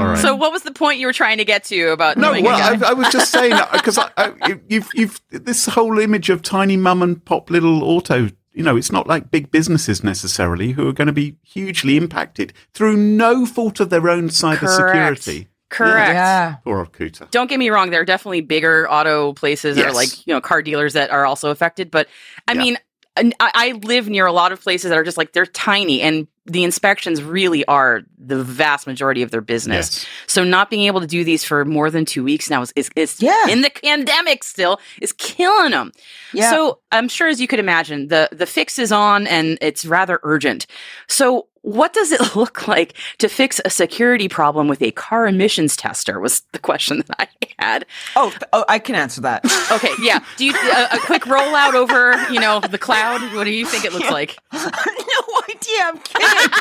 [0.02, 0.18] All right.
[0.18, 2.48] So, what was the point you were trying to get to about No, well.
[2.50, 6.76] I, I was just saying because I, I, you've, you've this whole image of tiny
[6.78, 8.30] mum and pop little auto.
[8.54, 12.52] You know, it's not like big businesses necessarily who are going to be hugely impacted
[12.74, 15.48] through no fault of their own cybersecurity.
[15.70, 16.10] Correct.
[16.10, 16.56] yeah.
[16.64, 17.30] Poor old Cooter.
[17.32, 17.92] Don't get me wrong.
[17.92, 21.52] There are definitely bigger auto places or like you know car dealers that are also
[21.52, 21.92] affected.
[21.92, 22.08] But
[22.48, 22.60] I Yeah.
[22.60, 22.78] mean,
[23.16, 26.28] I, I live near a lot of places that are just like they're tiny and
[26.50, 30.00] the inspections really are the vast majority of their business.
[30.00, 30.06] Yes.
[30.28, 32.90] So not being able to do these for more than two weeks now is, is,
[32.96, 33.48] is Yeah.
[33.50, 35.92] in the pandemic still is killing them.
[36.34, 36.50] Yeah.
[36.50, 40.20] So I'm sure as you could imagine, the the fix is on and it's rather
[40.24, 40.66] urgent.
[41.08, 45.76] So what does it look like to fix a security problem with a car emissions
[45.76, 46.20] tester?
[46.20, 47.28] Was the question that I
[47.60, 47.86] had.
[48.16, 49.46] Oh, oh, I can answer that.
[49.72, 50.20] Okay, yeah.
[50.38, 53.22] Do you a, a quick rollout over you know the cloud?
[53.36, 54.36] What do you think it looks like?
[54.54, 55.80] no idea.
[55.84, 56.54] I'm kidding.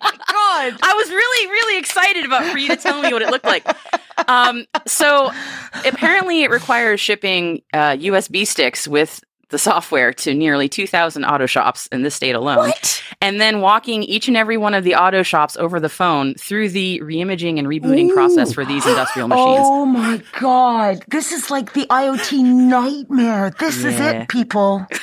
[0.00, 0.78] Oh God.
[0.82, 3.66] I was really, really excited about for you to tell me what it looked like.
[4.26, 5.32] Um, so
[5.84, 11.86] apparently, it requires shipping uh, USB sticks with the software to nearly 2,000 auto shops
[11.92, 13.02] in this state alone, What?
[13.20, 16.70] and then walking each and every one of the auto shops over the phone through
[16.70, 19.60] the reimaging and rebooting process for these industrial machines.
[19.62, 21.04] Oh my God.
[21.08, 23.50] This is like the IoT nightmare.
[23.58, 24.86] This is it, people.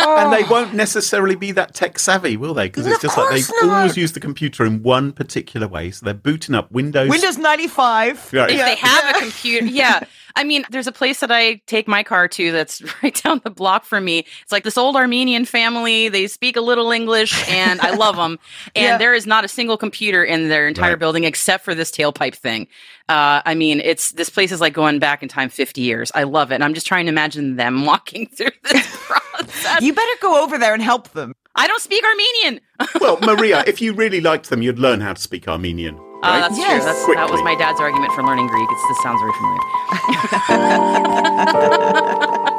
[0.00, 0.50] And they oh.
[0.50, 2.66] won't necessarily be that tech savvy, will they?
[2.66, 3.78] Because it's Of just like they not.
[3.78, 5.90] always use the computer in one particular way.
[5.90, 7.10] So they're booting up Windows.
[7.10, 8.32] Windows 95.
[8.32, 8.50] Right.
[8.50, 10.04] if they have a computer yeah
[10.38, 13.50] i mean there's a place that i take my car to that's right down the
[13.50, 17.80] block from me it's like this old armenian family they speak a little english and
[17.82, 18.38] i love them
[18.74, 18.98] and Yeah.
[18.98, 20.98] there is not a single computer in their entire Right.
[20.98, 22.66] building except for this tailpipe thing
[23.08, 26.22] uh, i mean it's this place is like going back in time 50 years i
[26.22, 30.18] love it and i'm just trying to imagine them walking through this process You better
[30.20, 31.32] go over there and help them.
[31.54, 32.60] I don't speak Armenian.
[33.00, 35.96] Well, Maria, if you really liked them, you'd learn how to speak Armenian.
[36.22, 36.40] Uh, Right?
[36.40, 36.82] that's Yes.
[36.82, 37.14] true.
[37.14, 38.68] That's, that was my dad's argument for learning Greek.
[38.70, 40.68] It's, this sounds very familiar.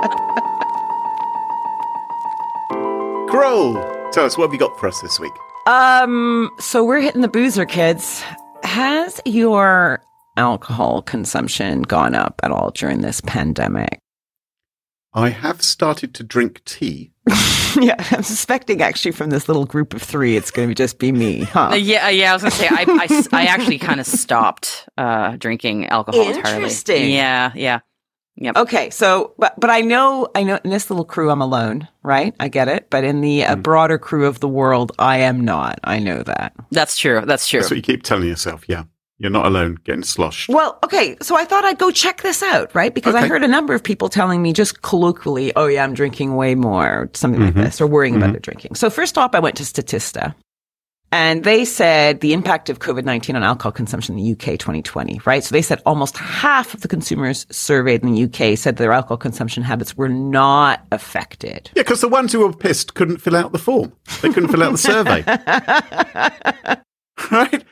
[3.30, 3.74] Kroll,
[4.12, 5.34] tell us what have you got for us this week?
[5.67, 8.24] Um, so we're hitting the boozer, kids.
[8.63, 10.02] Has your
[10.38, 14.00] alcohol consumption gone up at all during this pandemic?
[15.13, 17.12] I have started to drink tea.
[17.80, 21.12] yeah, I'm suspecting actually from this little group of three, it's going to just be
[21.12, 21.69] me, huh?
[21.72, 22.32] Uh, yeah, uh, yeah.
[22.32, 26.56] I was gonna say I, I actually kind of stopped uh, drinking alcohol entirely.
[26.58, 27.12] Interesting.
[27.12, 27.80] Yeah, yeah.
[28.56, 32.34] Okay, so but but I know I know in this little crew I'm alone, right?
[32.39, 35.80] I get it, but in the uh, broader crew of the world, I am not.
[35.84, 36.54] I know that.
[36.72, 37.22] That's true.
[37.26, 37.60] That's true.
[37.60, 38.63] That's what you keep telling yourself.
[38.67, 38.84] Yeah.
[39.19, 40.47] You're not alone getting sloshed.
[40.47, 42.93] Well, okay, so I thought I'd go check this out, right?
[42.93, 46.38] Because I heard a number of people telling me just colloquially, "Oh yeah, I'm drinking
[46.38, 47.63] way more," or something like mm-hmm.
[47.63, 48.34] this, or worrying about mm-hmm.
[48.34, 48.75] their drinking.
[48.75, 50.36] So first off, I went to Statista,
[51.12, 55.19] and they said the impact of COVID nineteen on alcohol consumption in the UK 2020,
[55.25, 55.43] right?
[55.43, 59.17] So they said almost half of the consumers surveyed in the UK said their alcohol
[59.17, 61.71] consumption habits were not affected.
[61.75, 63.91] Yeah, because the ones who were pissed couldn't fill out the form.
[64.21, 65.23] They couldn't fill out the survey.
[67.32, 67.65] right?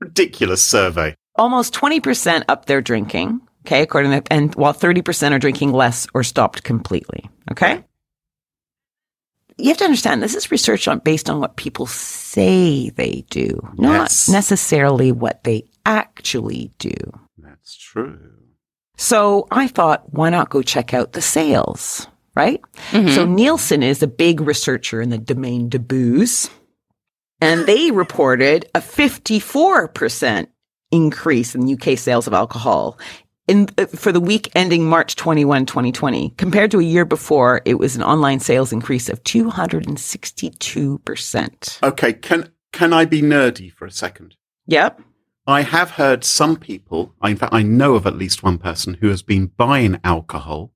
[0.00, 1.14] Ridiculous survey.
[1.36, 3.40] almost 20% up their drinking.
[3.66, 3.82] Okay.
[3.82, 7.28] According to, and while 30% are drinking less or stopped completely.
[7.50, 7.82] Okay.
[9.56, 13.58] You have to understand this is research on based on what people say they do,
[13.78, 14.28] not Yes.
[14.28, 16.92] necessarily what they actually do.
[17.38, 18.18] That's true.
[18.96, 22.60] So I thought, why not go check out the sales, right?
[22.90, 23.14] Mm-hmm.
[23.14, 26.50] So Nielsen is a big researcher in the domain de booze,
[27.44, 30.46] and they reported a 54%
[30.90, 32.98] increase in UK sales of alcohol
[33.46, 36.30] in uh, for the week ending March 21, 2020.
[36.38, 41.82] Compared to a year before, it was an online sales increase of 262%.
[41.82, 44.36] Okay, can can I be nerdy for a second?
[44.66, 45.02] Yep.
[45.46, 49.10] I have heard some people, in fact, I know of at least one person who
[49.10, 50.72] has been buying alcohol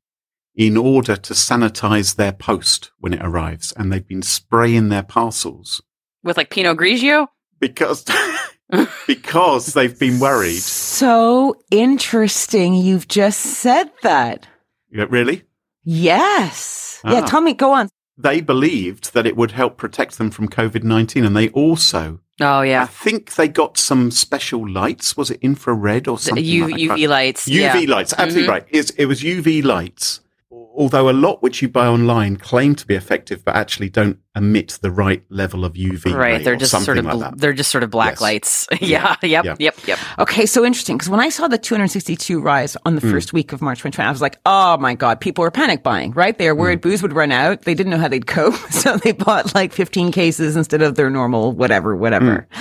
[0.54, 5.80] in order to sanitize their post when it arrives, and they've been spraying their parcels
[6.22, 7.28] With like Pinot Grigio.
[7.60, 8.04] because
[9.06, 10.60] because they've been worried.
[10.60, 12.74] So interesting.
[12.74, 14.46] You've just said that.
[14.90, 15.44] Yeah, Really?
[15.84, 17.00] Yes.
[17.04, 17.20] Yeah.
[17.22, 17.26] Ah.
[17.26, 17.88] Tell me, go on.
[18.18, 22.62] They believed that it would help protect them from COVID nineteen, and they also, Oh
[22.62, 25.16] yeah, I think, they got some special lights.
[25.16, 26.44] Was it infrared or The something?
[26.44, 26.80] U, like that?
[26.98, 27.48] UV lights.
[27.48, 27.54] UV
[27.86, 27.94] yeah.
[27.94, 28.52] lights, absolutely Mhm.
[28.52, 28.66] right.
[28.70, 30.20] It's, it was UV lights.
[30.50, 34.78] Although a lot which you buy online claim to be effective, but actually don't emit
[34.80, 36.06] the right level of UV.
[36.06, 36.38] Right.
[36.38, 37.38] ray They're or just sort of like bl- that.
[37.38, 38.20] they're just sort of black Yes.
[38.20, 38.68] lights.
[38.80, 39.16] yeah.
[39.22, 39.44] Yep.
[39.44, 39.54] Yeah.
[39.58, 39.86] Yep.
[39.86, 39.98] Yep.
[40.20, 43.10] Okay, so interesting because when I saw the 262 rise on the mm.
[43.10, 46.12] first week of March 2020, I was like, oh my God, people were panic buying,
[46.12, 46.38] right?
[46.38, 46.60] They were mm.
[46.60, 47.62] worried booze would run out.
[47.62, 48.54] They didn't know how they'd cope.
[48.78, 52.46] So they bought like 15 cases instead of their normal whatever, whatever.
[52.50, 52.58] Mm.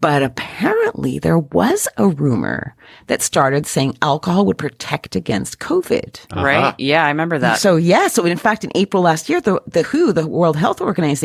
[0.00, 2.74] But apparently there was a rumor
[3.06, 6.20] that started saying alcohol would protect against COVID.
[6.32, 6.44] Uh-huh.
[6.44, 6.56] Right.
[6.56, 6.74] Uh-huh.
[6.78, 7.04] Yeah.
[7.04, 7.58] I remember that.
[7.58, 10.80] So yeah, so in fact, in April last year, the, the WHO, the World Health
[10.80, 11.19] Organization,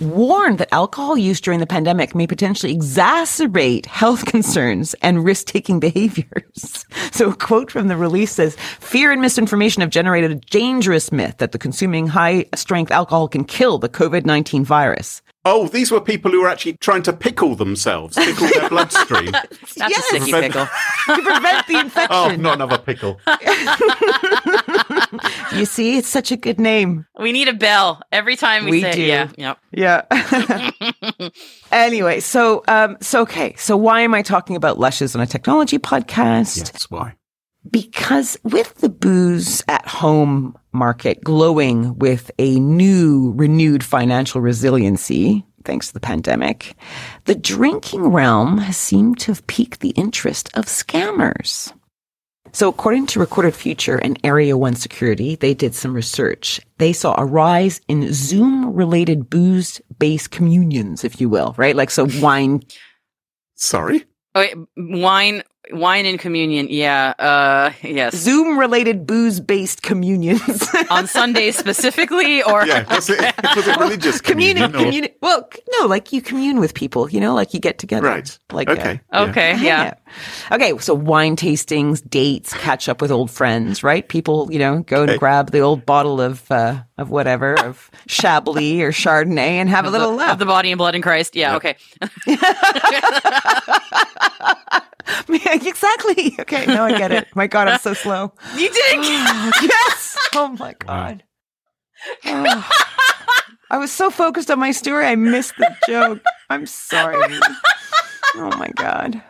[0.00, 6.84] warned that alcohol use during the pandemic may potentially exacerbate health concerns and risk-taking behaviors.
[7.12, 11.38] So a quote from the release says, fear and misinformation have generated a dangerous myth
[11.38, 15.20] that the consuming high-strength alcohol can kill the COVID-19 virus.
[15.46, 19.32] Oh, these were people who were actually trying to pickle themselves, pickle their bloodstream.
[19.32, 19.98] That's Yes.
[19.98, 20.68] a sticky Prevent- pickle.
[21.16, 22.08] To prevent the infection.
[22.10, 23.18] Oh, not another pickle.
[25.56, 27.06] You see, it's such a good name.
[27.18, 29.02] We need a bell every time we, We say do.
[29.02, 29.28] yeah.
[29.36, 29.58] Yep.
[29.72, 30.70] Yeah.
[31.72, 35.78] anyway, so um so okay, so why am I talking about lushes on a technology
[35.78, 36.58] podcast?
[36.58, 37.14] Yes, why?
[37.68, 45.88] Because with the booze at home market glowing with a new renewed financial resiliency thanks
[45.88, 46.74] to the pandemic,
[47.26, 51.72] the drinking realm has seemed to have piqued the interest of scammers.
[52.52, 56.60] So, according to Recorded Future and Area One Security, they did some research.
[56.78, 61.76] They saw a rise in Zoom related booze based communions, if you will, right?
[61.76, 62.62] Like, so wine.
[63.54, 64.04] Sorry?
[64.34, 65.42] Oh, wait, wine,
[65.72, 66.68] wine and communion.
[66.70, 67.14] Yeah.
[67.18, 68.14] Uh, yes.
[68.16, 70.68] Zoom related booze based communions.
[70.90, 73.20] On Sundays specifically, or Yeah, was it,
[73.56, 75.04] was it religious communion, communion?
[75.04, 75.48] or- communi- well,
[75.80, 78.08] no, like you commune with people, you know, like you get together.
[78.08, 78.38] Right.
[78.52, 79.00] Like, uh, Okay.
[79.12, 79.20] yeah.
[79.28, 79.94] okay, yeah.
[80.50, 84.06] Okay, so wine tastings, dates, catch up with old friends, right?
[84.08, 88.80] People, you know, go and grab the old bottle of uh, of whatever, of Chablis
[88.82, 90.32] or Chardonnay, and have a little the, laugh.
[90.32, 91.36] of the body and blood in Christ.
[91.36, 91.56] Yeah.
[91.56, 91.76] Okay.
[95.28, 96.34] exactly.
[96.40, 97.28] Okay, now I get it.
[97.34, 98.32] My God, I'm so slow.
[98.54, 99.62] You did it.
[99.62, 100.16] yes.
[100.34, 101.22] Oh my God.
[102.24, 102.70] Oh.
[103.70, 106.22] I was so focused on my story, I missed the joke.
[106.48, 107.38] I'm sorry.
[108.36, 109.22] oh my god.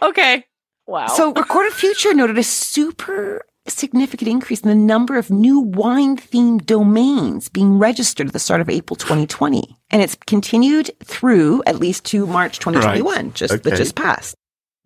[0.00, 0.44] Okay.
[0.86, 1.06] Wow.
[1.08, 6.66] So, Recorded Future noted a super significant increase in the number of new wine themed
[6.66, 9.76] domains being registered at the start of April 2020.
[9.90, 14.34] And it's continued through at least to March 2021, just that just passed.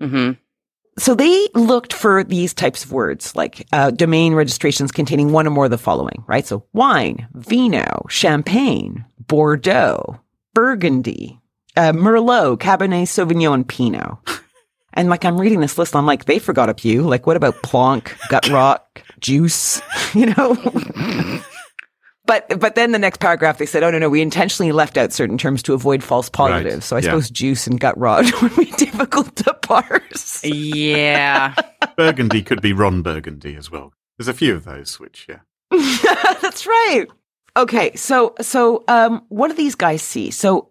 [0.00, 0.32] Hmm
[0.98, 5.50] So they looked for these types of words, like uh, domain registrations containing one or
[5.50, 6.46] more of the following, right?
[6.46, 10.18] So wine, vino, champagne, Bordeaux,
[10.54, 11.38] Burgundy,
[11.76, 14.18] uh, Merlot, Cabernet Sauvignon, Pinot.
[14.94, 17.02] And like I'm reading this list, I'm like, they forgot a few.
[17.02, 18.84] Like, what about Plonk, Gut Rot,
[19.20, 19.80] Juice?
[20.14, 21.42] You know.
[22.28, 25.14] But but then the next paragraph they said, oh no no, we intentionally left out
[25.14, 26.84] certain terms to avoid false positives.
[26.84, 27.04] So I yeah.
[27.04, 30.44] suppose juice and gut rot would be difficult to parse.
[30.44, 31.54] Yeah.
[31.96, 33.94] Burgundy could be Ron Burgundy as well.
[34.18, 35.38] There's a few of those, which, yeah.
[36.42, 37.06] That's right.
[37.56, 40.30] Okay, so so um, what do these guys see?
[40.30, 40.67] So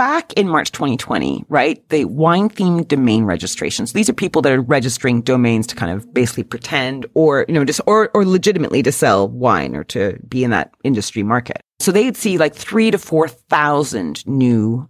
[0.00, 1.86] back in March 2020, right?
[1.90, 3.92] The wine themed domain registrations.
[3.92, 7.66] These are people that are registering domains to kind of basically pretend or you know
[7.66, 11.60] just or or legitimately to sell wine or to be in that industry market.
[11.80, 14.88] So they'd see like three to four thousand new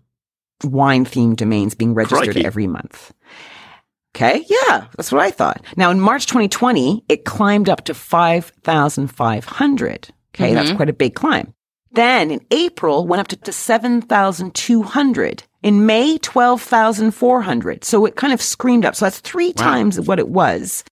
[0.62, 2.44] wine themed domains being registered Crikey.
[2.46, 3.12] every month.
[4.14, 4.44] Okay.
[4.48, 4.86] Yeah.
[4.96, 5.64] That's what I thought.
[5.76, 10.08] Now in March 2020, it climbed up to 5,500.
[10.34, 10.54] Okay.
[10.54, 10.76] That's Mhm.
[10.76, 11.54] quite a big climb.
[11.92, 15.42] Then in April, went up to, to 7,200.
[15.62, 17.84] In May, 12,400.
[17.84, 18.94] So it kind of screamed up.
[18.96, 19.64] So that's three Wow.
[19.64, 20.84] times what it was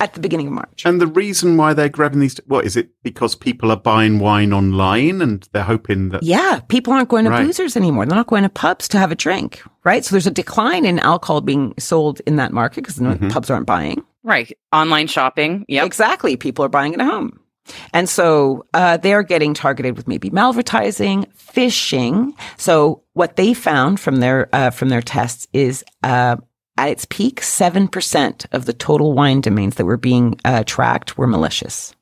[0.00, 0.82] at the beginning of March.
[0.84, 2.90] And the reason why they're grabbing these, what is it?
[3.02, 6.22] Because people are buying wine online and they're hoping that.
[6.22, 7.46] Yeah, people aren't going to Right.
[7.46, 8.04] boozers anymore.
[8.06, 10.04] They're not going to pubs to have a drink, right?
[10.04, 13.30] So there's a decline in alcohol being sold in that market because Mhm.
[13.30, 14.02] pubs aren't buying.
[14.24, 14.52] Right.
[14.72, 15.64] Online shopping.
[15.68, 15.84] Yeah.
[15.84, 16.36] Exactly.
[16.36, 17.38] People are buying it at home.
[17.92, 22.32] And so uh, they're getting targeted with maybe malvertising, phishing.
[22.56, 26.36] So what they found from their uh, from their tests is uh,
[26.78, 31.16] at its peak, seven percent of the total wine domains that were being uh, tracked
[31.18, 31.94] were malicious.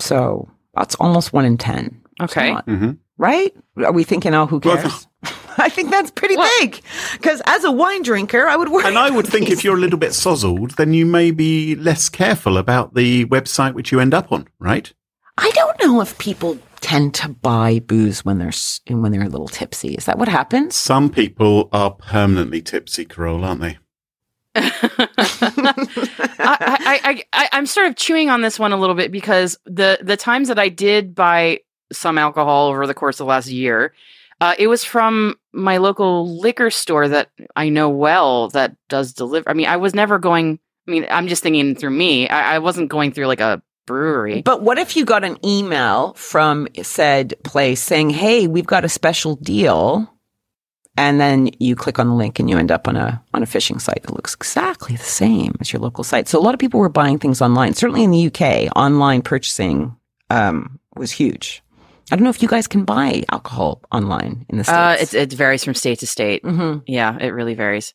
[0.00, 2.00] So that's almost one in ten.
[2.20, 2.52] Okay.
[2.52, 2.98] not, Mhm.
[3.18, 3.54] right?
[3.78, 5.06] Are we thinking, oh, who Well, cares?
[5.58, 6.80] I think that's pretty Well- big.
[7.12, 8.84] Because as a wine drinker, I would worry.
[8.86, 11.74] And I would think these if you're a little bit sozzled, then you may be
[11.76, 14.92] less careful about the website which you end up on, right?
[15.38, 18.52] I don't know if people tend to buy booze when they're
[18.88, 19.94] when they're a little tipsy.
[19.94, 20.74] Is that what happens?
[20.74, 23.78] Some people are permanently tipsy, Carole, aren't they?
[24.54, 29.56] I, I, I, I, I'm sort of chewing on this one a little bit because
[29.64, 31.60] the the times that I did buy
[31.92, 33.94] some alcohol over the course of the last year,
[34.42, 39.48] uh, it was from my local liquor store that I know well that does deliver.
[39.48, 40.58] I mean, I was never going.
[40.88, 42.28] I mean, I'm just thinking through me.
[42.28, 44.42] I, I wasn't going through like a brewery.
[44.42, 48.88] But what if you got an email from said place saying, "Hey, we've got a
[48.88, 50.12] special deal,"
[50.96, 53.46] and then you click on the link and you end up on a on a
[53.46, 56.26] phishing site that looks exactly the same as your local site.
[56.26, 57.74] So a lot of people were buying things online.
[57.74, 59.94] Certainly in the UK, online purchasing
[60.30, 61.61] um, was huge.
[62.12, 64.76] I don't know if you guys can buy alcohol online in the states.
[64.76, 66.44] Uh, it, it varies from state to state.
[66.44, 67.94] hmm Yeah, it really varies.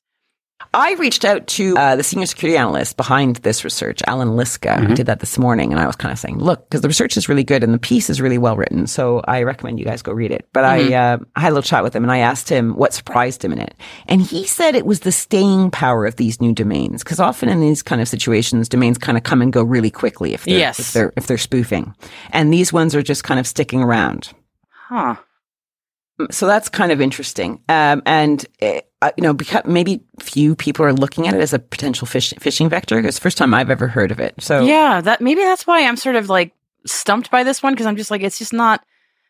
[0.74, 4.90] I reached out to uh, the senior security analyst behind this research, Allan Liska.
[4.90, 7.16] I did that this morning, and I was kind of saying, "Look, because the research
[7.16, 10.02] is really good and the piece is really well written, so I recommend you guys
[10.02, 12.20] go read it." But I, uh, I had a little chat with him, and I
[12.20, 13.76] asked him what surprised him in it,
[14.08, 17.04] and he said it was the staying power of these new domains.
[17.04, 20.34] Because often in these kind of situations, domains kind of come and go really quickly
[20.34, 20.80] if they're, Yes.
[20.80, 21.94] if they're if they're spoofing,
[22.32, 24.34] and these ones are just kind of sticking around.
[24.90, 25.16] Huh.
[26.32, 27.62] So that's kind of interesting.
[27.70, 31.54] Um, and, uh, uh, you know, because maybe few people are looking at it as
[31.54, 33.00] a potential fish, fishing vector.
[33.00, 34.36] It's the first time I've ever heard of it.
[34.40, 36.54] So Yeah, that maybe that's why I'm sort of like
[36.86, 38.84] stumped by this one because I'm just like it's just not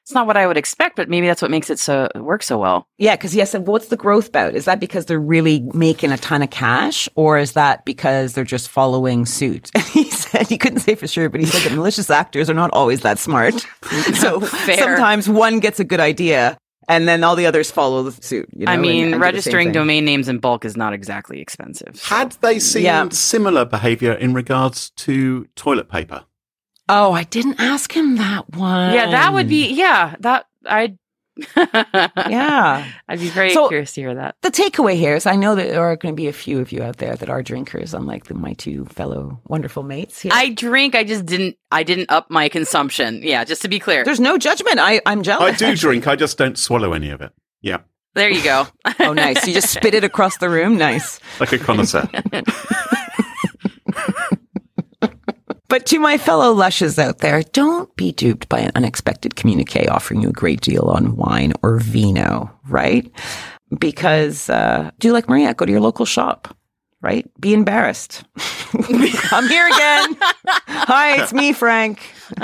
[0.04, 2.58] it's not what I would expect, but maybe that's what makes it so work so
[2.58, 2.88] well.
[2.98, 4.56] yeah, because he said, what's the growth about?
[4.56, 8.46] Is that because they're really making a ton of cash or is that because they're
[8.46, 9.70] just following suit?
[9.76, 12.54] And he said, he couldn't say for sure, but he said that malicious actors are
[12.54, 13.54] not always that smart.
[14.14, 14.78] so Fair.
[14.78, 18.48] sometimes one gets a good idea and then all the others follow the suit.
[18.56, 20.94] You know, I mean, and do the same registering domain names in bulk is not
[20.94, 22.02] exactly expensive.
[22.04, 23.10] Had they seen Yeah.
[23.10, 26.26] similar behaviour in regards to toilet paper?
[26.90, 28.94] Oh, I didn't ask him that one.
[28.94, 30.98] yeah, that would be yeah, that I'd
[31.56, 32.86] Yeah.
[33.08, 34.36] I'd be very So- curious to hear that.
[34.42, 36.72] The takeaway here is I know that there are going to be a few of
[36.72, 40.32] you out there that are drinkers, unlike the, my two fellow wonderful mates here.
[40.34, 43.22] I drink, I just didn't I didn't up my consumption.
[43.24, 44.04] Yeah, just to be clear.
[44.04, 44.80] There's no judgment.
[44.80, 45.54] I, I'm jealous.
[45.54, 45.80] I jealous.
[45.82, 47.32] do drink, I just don't swallow any of it.
[47.62, 47.80] Yeah,
[48.16, 48.68] there you go.
[49.00, 49.46] Oh, nice.
[49.48, 50.78] You just spit it across the room.
[50.78, 51.20] Nice.
[51.40, 52.10] like a connoisseur.
[55.70, 60.22] But to my fellow lushes out there, don't be duped by an unexpected communique offering
[60.22, 63.12] you a great deal on wine or vino, right?
[63.78, 66.56] Because uh, do like Maria, go to your local shop,
[67.02, 67.30] right?
[67.42, 68.24] Be embarrassed.
[68.74, 70.18] I'm here again.
[70.68, 72.00] Hi, it's me, Frank.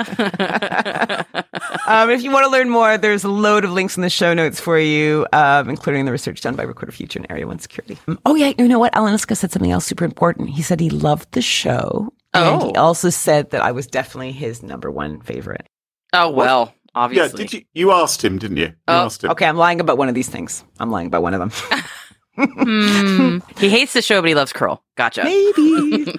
[1.88, 4.34] um, if you want to learn more, there's a load of links in the show
[4.34, 7.97] notes for you, um, including the research done by Recorded Future and Area 1 Security.
[8.09, 8.93] Um, oh yeah, you know what?
[8.93, 10.49] Allan Liska said something else super important.
[10.49, 12.81] He said he loved the show, and he Oh.
[12.81, 15.67] also said that I was definitely his number one favorite.
[16.13, 17.43] Oh well, Yeah, obviously.
[17.43, 17.61] did you?
[17.73, 18.65] You asked him, didn't you?
[18.67, 19.31] You Oh, asked him.
[19.31, 20.63] Okay, I'm lying about one of these things.
[20.79, 21.51] I'm lying about one of them.
[22.36, 23.38] Hmm.
[23.59, 24.81] he hates the show, but he loves Carole.
[24.97, 25.23] Gotcha.
[25.23, 26.15] Maybe.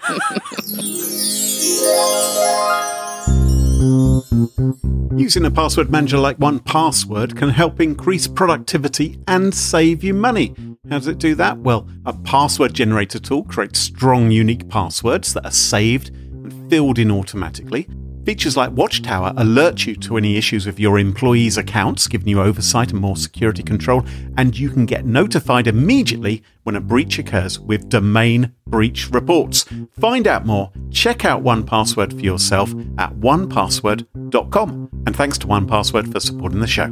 [5.17, 10.55] Using a password manager like 1Password can help increase productivity and save you money.
[10.91, 11.59] How does it do that?
[11.59, 17.13] Well, a password generator tool creates strong, unique passwords that are saved and filled in
[17.13, 17.87] automatically.
[18.25, 22.91] Features like Watchtower alert you to any issues with your employees' accounts, giving you oversight
[22.91, 24.03] and more security control,
[24.39, 29.67] and you can get notified immediately when a breach occurs with domain breach reports.
[30.01, 34.89] Find out more, check out 1Password for yourself at 1password.com.
[35.07, 36.89] And thanks to 1Password for supporting the show.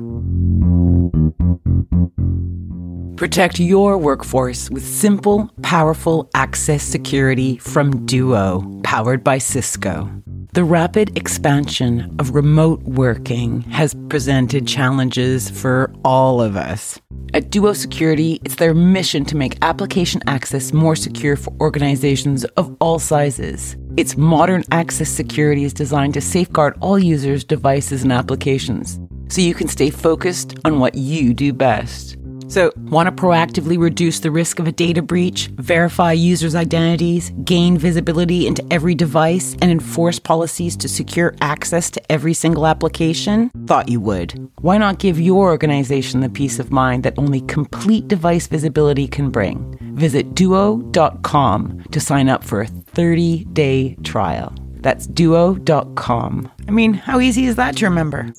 [3.17, 10.22] Protect your workforce with simple, powerful access security from Duo, powered by Cisco.
[10.55, 17.01] The rapid expansion of remote working has presented challenges for all of us.
[17.33, 22.77] At Duo Security, it's their mission to make application access more secure for organizations of
[22.83, 23.79] all sizes.
[23.97, 29.55] Its modern access security is designed to safeguard all users, devices, and applications so you
[29.55, 32.19] can stay focused on what you do best.
[32.53, 37.79] So, want to proactively reduce the risk of a data breach, verify users' identities, gain
[37.79, 43.49] visibility into every device, and enforce policies to secure access to every single application?
[43.67, 44.51] Thought you would.
[44.61, 49.31] Why not give your organization the peace of mind that only complete device visibility can
[49.31, 49.79] bring?
[49.95, 54.55] Visit duo.com to sign up for a 30 day trial.
[54.83, 56.53] That's duo.com.
[56.69, 58.31] I mean, how easy is that to remember?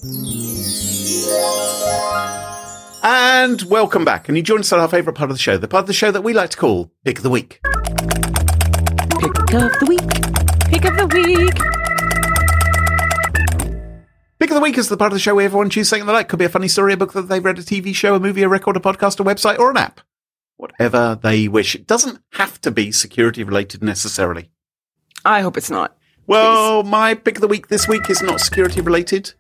[3.06, 4.30] And welcome back.
[4.30, 5.94] And you joined us on our favourite part of the show, the part of the
[5.94, 7.60] show that we like to call Pick of the Week.
[7.62, 7.74] Pick
[9.54, 10.00] of the week.
[10.72, 11.54] Pick of the week.
[14.40, 16.14] Pick of the Week is the part of the show where everyone chooses something they
[16.14, 16.30] like.
[16.30, 18.42] Could be a funny story, a book that they've read, a TV show, a movie,
[18.42, 20.00] a record, a podcast, a website, or an app.
[20.56, 21.76] Whatever they wish.
[21.76, 24.50] It doesn't have to be security related necessarily.
[25.26, 25.98] I hope it's not.
[26.26, 29.34] Well, my pick of the week this week is not security related.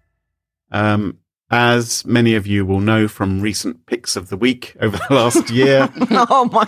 [0.69, 1.19] Um,
[1.53, 5.49] as many of you will know from recent picks of the week over the last
[5.59, 6.67] year, Oh my.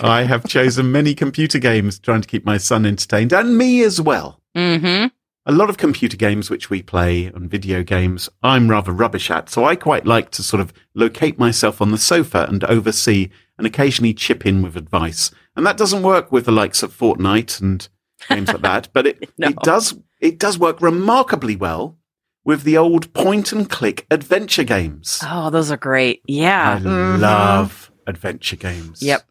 [0.00, 4.00] I have chosen many computer games trying to keep my son entertained and me as
[4.00, 4.40] well.
[4.56, 5.08] Mm-hmm.
[5.46, 9.50] A lot of computer games which we play and video games, I'm rather rubbish at.
[9.50, 13.66] So I quite like to sort of locate myself on the sofa and oversee and
[13.66, 15.30] occasionally chip in with advice.
[15.54, 17.86] And that doesn't work with the likes of Fortnite and
[18.30, 19.48] games like that, but it, No.
[19.48, 21.98] it does, it does work remarkably well
[22.44, 25.20] with the old point and click adventure games.
[25.22, 26.22] Oh, those are great.
[26.26, 26.74] Yeah.
[26.74, 27.20] I mm-hmm.
[27.20, 29.02] love adventure games.
[29.02, 29.22] Yep.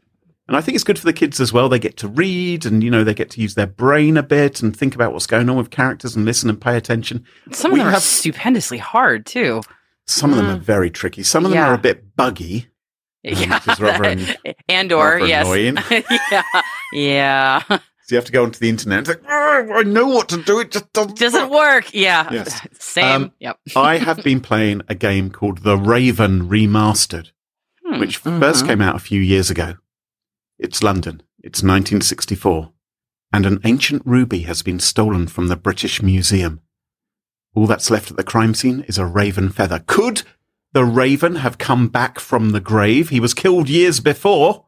[0.47, 1.69] And I think it's good for the kids as well.
[1.69, 4.61] They get to read and, you know, they get to use their brain a bit
[4.61, 7.23] and think about what's going on with characters and listen and pay attention.
[7.51, 9.61] Some of We them are stupendously hard too.
[10.05, 10.55] Some of them mm.
[10.55, 11.23] are very tricky.
[11.23, 11.69] Some of them Yeah.
[11.69, 12.67] are a bit buggy.
[12.67, 12.73] Yeah.
[13.25, 14.35] Um, which is rather
[14.67, 15.45] and or yes.
[15.45, 15.77] annoying.
[16.29, 16.43] yeah.
[16.91, 17.79] Yeah.
[18.05, 20.41] So you have to go onto the internet and say, "Oh, I know what to
[20.41, 20.59] do.
[20.59, 21.93] It just doesn't, Doesn't work." work.
[21.93, 22.27] Yeah.
[22.31, 22.67] Yes.
[22.79, 23.23] Same.
[23.23, 23.59] Um, yep.
[23.75, 27.31] I have been playing a game called The Raven Remastered,
[27.85, 27.99] Hmm.
[27.99, 29.75] which first came out a few years ago.
[30.59, 31.23] It's London.
[31.41, 32.71] It's 1964.
[33.31, 36.61] And an ancient ruby has been stolen from the British Museum.
[37.55, 39.83] All that's left at the crime scene is a raven feather.
[39.87, 40.23] Could
[40.73, 43.09] the raven have come back from the grave?
[43.09, 44.65] He was killed years before.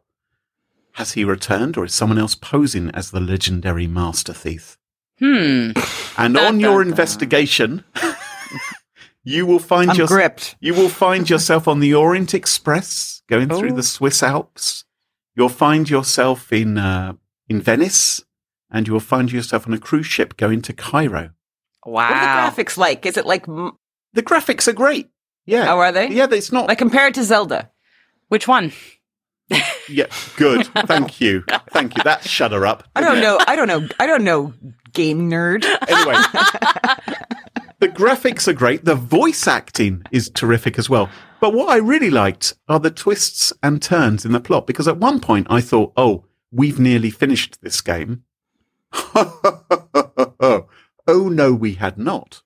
[0.96, 4.78] Has he returned, or is someone else posing as the legendary master thief?
[5.20, 5.72] Hmm.
[6.18, 6.88] And Dun, on your dun, dun.
[6.88, 7.84] investigation,
[9.24, 10.56] you will find I'm your, gripped.
[10.60, 13.76] you will find yourself on the Orient Express going through Oh.
[13.76, 14.86] the Swiss Alps.
[15.36, 17.14] You'll find yourself in uh,
[17.50, 18.24] in Venice,
[18.72, 21.32] and you will find yourself on a cruise ship going to Cairo.
[21.86, 21.94] Wow.
[22.10, 23.06] What are the graphics like?
[23.06, 23.74] Is it like, m-
[24.14, 25.10] The graphics are great.
[25.46, 25.66] Yeah.
[25.66, 26.08] how are they?
[26.10, 26.68] Yeah, it's not.
[26.68, 27.70] Like compared to Zelda.
[28.30, 28.72] Which one?
[29.90, 30.68] Yeah, good.
[30.76, 31.44] Oh, Thank you.
[31.72, 32.04] Thank you.
[32.04, 32.84] That shut her up.
[32.96, 33.40] I don't know.
[33.48, 33.88] I don't know.
[34.00, 34.54] I don't know.
[34.94, 35.64] Game nerd.
[35.88, 36.16] Anyway,
[37.80, 38.86] the graphics are great.
[38.86, 41.10] The voice acting is terrific as well.
[41.40, 44.98] But what I really liked are the twists and turns in the plot because at
[44.98, 48.24] one point I thought, oh, we've nearly finished this game.
[48.94, 50.68] oh
[51.08, 52.42] no, we had not.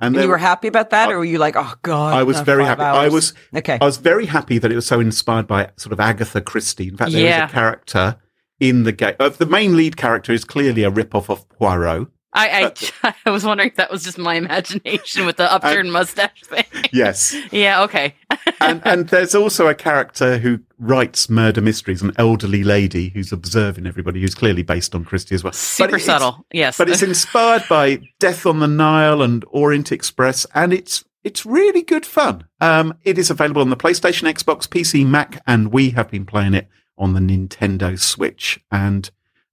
[0.00, 2.14] And there- you were happy about that, or were you like, oh god?
[2.14, 2.82] I was very happy.
[2.82, 3.78] I was okay.
[3.80, 6.88] I was very happy that it was so inspired by sort of Agatha Christie.
[6.88, 7.46] In fact, there is Yeah.
[7.46, 8.16] a character
[8.58, 9.14] in the game.
[9.20, 12.08] Uh, the main lead character is clearly a rip-off of Poirot.
[12.32, 12.72] I,
[13.02, 16.64] I I was wondering if that was just my imagination with the upturned mustache thing.
[16.92, 17.36] Yes.
[17.52, 18.14] yeah, okay.
[18.60, 23.86] and, and there's also a character who writes murder mysteries, an elderly lady who's observing
[23.86, 25.52] everybody, who's clearly based on Christie as well.
[25.52, 26.44] Super it's- subtle.
[26.52, 26.78] Yes.
[26.78, 31.82] But it's inspired by Death on the Nile and Orient Express, and it's it's really
[31.82, 32.44] good fun.
[32.60, 36.54] Um, it is available on the PlayStation, Xbox, PC, Mac, and we have been playing
[36.54, 36.66] it
[36.98, 38.58] on the Nintendo Switch.
[38.70, 39.10] And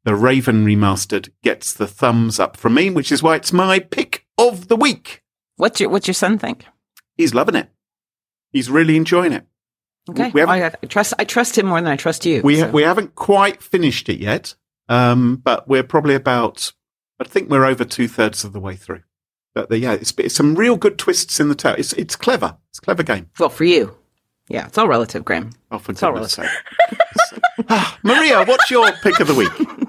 [0.07, 4.25] the Raven Remastered gets the thumbs up from me, which is why it's my pick
[4.37, 5.21] of the week.
[5.57, 6.63] What's your What's your son think?
[7.17, 7.69] He's loving it.
[8.53, 9.45] He's really enjoying it.
[10.09, 12.41] Okay, I, I trust I trust him more than I trust you.
[12.41, 14.55] We so- we haven't quite finished it yet,
[14.87, 16.71] um, but we're probably about.
[17.19, 19.03] I think we're over two thirds of the way through.
[19.55, 21.75] But the, yeah, it's, it's some real good twists in the tale.
[21.77, 22.55] It's it's clever.
[22.69, 23.29] It's a clever game.
[23.39, 23.93] well for you.
[24.47, 25.49] Yeah, it's all relative, Graham.
[25.69, 26.49] Oh, for all goodness sake.
[27.69, 29.49] Ah, Maria, what's your pick of the week?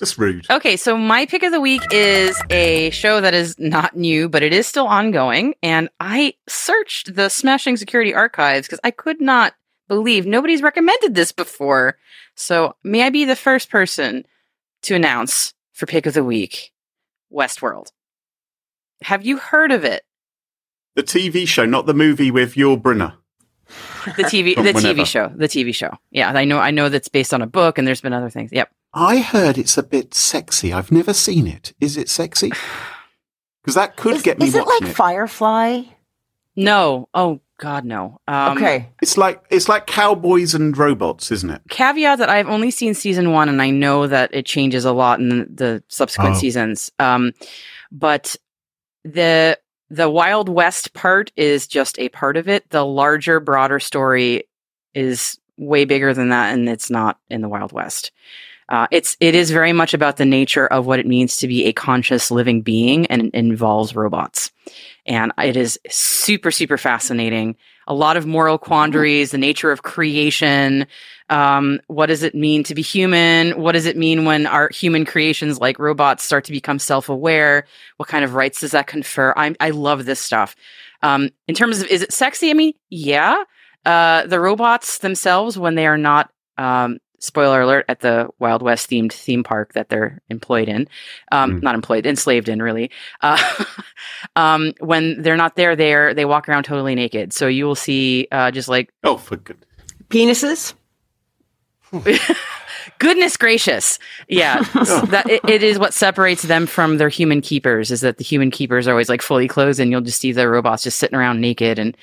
[0.00, 0.46] Just rude.
[0.48, 4.42] Okay, so my pick of the week is a show that is not new, but
[4.42, 5.54] it is still ongoing.
[5.62, 9.52] And I searched the Smashing Security archives because I could not
[9.88, 11.98] believe nobody's recommended this before.
[12.34, 14.24] So may I be the first person
[14.84, 16.72] to announce for pick of the week
[17.30, 17.92] Westworld?
[19.02, 20.02] Have you heard of it?
[20.94, 23.16] The TV show, not the movie with Yul Brynner.
[24.16, 25.02] The TV, the whenever.
[25.02, 25.94] TV show, the TV show.
[26.10, 28.50] Yeah, I know, I know that's based on a book, and there's been other things.
[28.50, 28.70] Yep.
[28.92, 30.72] I heard it's a bit sexy.
[30.72, 31.72] I've never seen it.
[31.80, 32.52] Is it sexy?
[33.62, 35.82] Because that could Is, get me is it watching like Firefly?
[36.56, 37.10] No.
[37.12, 38.18] Oh God, no.
[38.26, 41.60] Um, okay, It's like it's like cowboys and robots, isn't it?
[41.68, 45.20] caveat that I've only seen season one, and I know that it changes a lot
[45.20, 46.38] in the subsequent Oh.
[46.38, 46.90] seasons.
[46.98, 47.32] Um,
[47.92, 48.34] but
[49.04, 49.58] the
[49.90, 52.68] the Wild West part is just a part of it.
[52.70, 54.44] The larger, broader story
[54.94, 58.10] is way bigger than that, and it's not in the Wild West.
[58.70, 61.64] Uh, it's it is very much about the nature of what it means to be
[61.64, 64.52] a conscious living being, and it involves robots.
[65.06, 67.56] And it is super super fascinating.
[67.88, 70.86] A lot of moral quandaries, the nature of creation,
[71.28, 73.60] um, what does it mean to be human?
[73.60, 77.66] What does it mean when our human creations like robots start to become self-aware?
[77.96, 79.34] What kind of rights does that confer?
[79.36, 80.54] I, I love this stuff.
[81.02, 82.50] Um, in terms of, is it sexy?
[82.50, 83.42] I mean, yeah.
[83.84, 88.90] Uh, the robots themselves, when they are not, um, spoiler alert, at the Wild West
[88.90, 90.88] themed theme park that they're employed in,
[91.30, 91.62] um, Mm.
[91.62, 92.90] not employed, enslaved in, really.
[93.20, 93.38] Uh,
[94.36, 97.32] um, when they're not there, they're they walk around totally naked.
[97.32, 99.58] So you will see, uh, just like Oh, for good.
[100.08, 100.74] penises.
[102.98, 103.98] Goodness gracious.
[104.28, 104.62] Yeah.
[104.84, 108.24] So that it, it is what separates them from their human keepers is that the
[108.24, 111.16] human keepers are always like fully clothed and you'll just see the robots just sitting
[111.18, 111.96] around naked and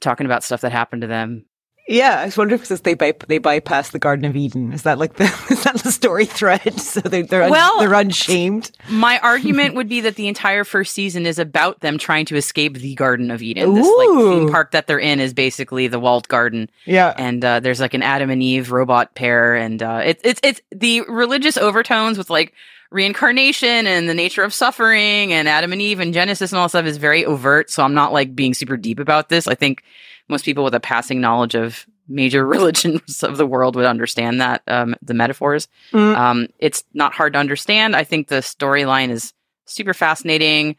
[0.00, 1.44] talking about stuff that happened to them.
[1.92, 4.72] Yeah, I was wondering if it's they by, they bypass the Garden of Eden.
[4.72, 6.62] Is that like the is that the story thread?
[6.82, 8.70] So they, they're un, Well- they're unshamed.
[8.90, 12.74] My argument would be that the entire first season is about them trying to escape
[12.78, 13.74] the Garden of Eden.
[13.74, 16.70] This like theme park that they're in is basically the walled garden.
[16.84, 20.40] Yeah, and uh, there's like an Adam and Eve robot pair, and uh, it's it's
[20.42, 22.52] it's the religious overtones with like
[22.92, 26.70] reincarnation and the nature of suffering and Adam and Eve and Genesis and all that
[26.70, 27.70] stuff is very overt.
[27.70, 29.46] So I'm not like being super deep about this.
[29.48, 29.82] I think
[30.28, 34.62] most people with a passing knowledge of major religions of the world would understand that
[34.68, 35.68] um, the metaphors.
[35.92, 36.16] Mm.
[36.16, 37.96] Um, it's not hard to understand.
[37.96, 39.32] I think the storyline is
[39.66, 40.76] super fascinating.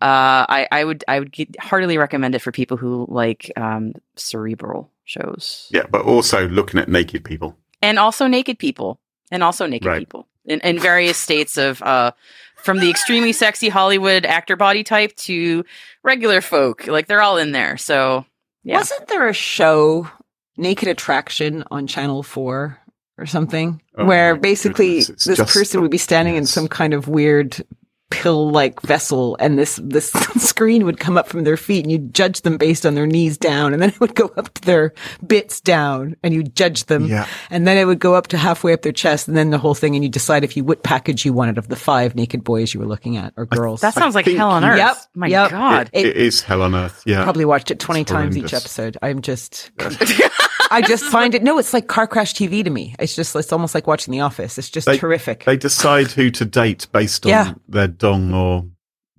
[0.00, 4.90] Uh, I, I would I would heartily recommend it for people who like um, cerebral
[5.04, 7.56] shows Yeah, but also looking at naked people.
[7.80, 9.00] and also naked people
[9.30, 10.00] and also naked Right.
[10.00, 12.12] people in, in various states of uh
[12.56, 15.64] from the extremely sexy hollywood actor body type to
[16.02, 18.24] regular folk like they're all in there so
[18.66, 18.78] yeah.
[18.78, 20.10] Wasn't there a show,
[20.56, 22.80] Naked Attraction, on Channel Four
[23.16, 27.06] or something, Oh where basically goodness, this person would be standing in some kind of
[27.06, 27.64] weird
[28.10, 32.42] pill-like vessel, and this this screen would come up from their feet, and you judge
[32.42, 34.92] them based on their knees down, and then it would go up to their
[35.26, 37.26] bits down, and you judge them, Yeah.
[37.50, 39.74] and then it would go up to halfway up their chest, and then the whole
[39.74, 42.72] thing, and you decide if you what package you wanted of the five naked boys
[42.72, 43.80] you were looking at or girls.
[43.80, 45.50] that sounds like hell on earth Yep, my yep.
[45.50, 47.02] god It- It- it is hell on earth.
[47.06, 47.22] Yeah.
[47.24, 48.96] probably watched it 20 It's times each episode.
[49.02, 49.70] I'm just,
[50.70, 52.94] I just find it, no, it's like car crash TV to me.
[52.98, 54.58] It's just, it's almost like watching The Office.
[54.58, 55.44] It's just They- terrific.
[55.44, 57.54] They decide who to date based on Yeah.
[57.68, 58.66] their dong or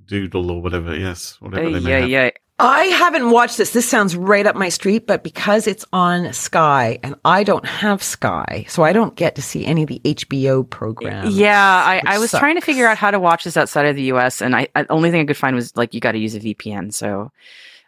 [0.06, 0.96] doodle or whatever.
[0.96, 2.10] Yes, whatever they may yeah have.
[2.10, 2.30] yeah
[2.60, 3.70] I haven't watched this.
[3.74, 8.02] This sounds right up my street, but because it's on Sky and I don't have
[8.02, 11.38] Sky, so I don't get to see any of the HBO programs.
[11.38, 14.02] Yeah, I, I was trying to figure out how to watch this outside of the
[14.06, 14.42] U.S.
[14.42, 16.34] and I, I the only thing I could find was like you got to use
[16.34, 16.92] a VPN.
[16.96, 17.32] So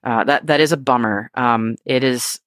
[0.04, 1.32] uh, that that is a bummer.
[1.34, 2.40] Um, it is.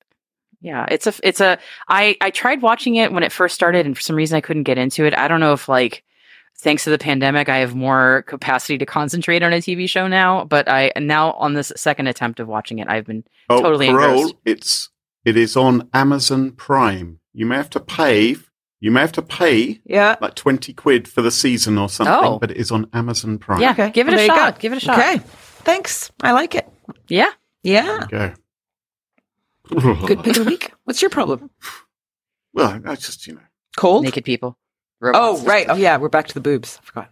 [0.62, 1.58] Yeah, it's a it's a.
[1.88, 4.62] I I tried watching it when it first started, and for some reason I couldn't
[4.62, 5.12] get into it.
[5.18, 6.04] I don't know if like
[6.60, 10.44] thanks to the pandemic, I have more capacity to concentrate on a TV show now.
[10.44, 14.12] But I now on this second attempt of watching it, I've been Oh, Totally Carole,
[14.14, 14.34] engrossed.
[14.44, 14.88] it's
[15.24, 17.18] it is on Amazon Prime.
[17.32, 18.36] You may have to pay.
[18.80, 20.14] You may have to pay Yeah.
[20.20, 22.38] like twenty quid for the season or something, Oh.
[22.38, 23.60] but it is on Amazon Prime.
[23.60, 23.72] yeah.
[23.72, 23.90] Okay.
[23.90, 24.54] Give it Well, a shot.
[24.54, 24.60] go.
[24.60, 24.98] Give it a shot.
[24.98, 25.18] Okay.
[25.64, 26.10] Thanks.
[26.22, 26.68] I like it.
[27.08, 27.30] Yeah.
[27.64, 28.06] Yeah.
[28.10, 28.32] Go.
[29.80, 30.72] Good pick of the week.
[30.84, 31.50] What's your problem?
[32.54, 33.40] Well, I just you know
[33.76, 34.04] Cold?
[34.04, 34.58] Naked people.
[35.02, 35.66] Oh, right.
[35.68, 35.96] Oh, yeah.
[35.96, 36.78] We're back to the boobs.
[36.82, 37.10] I forgot.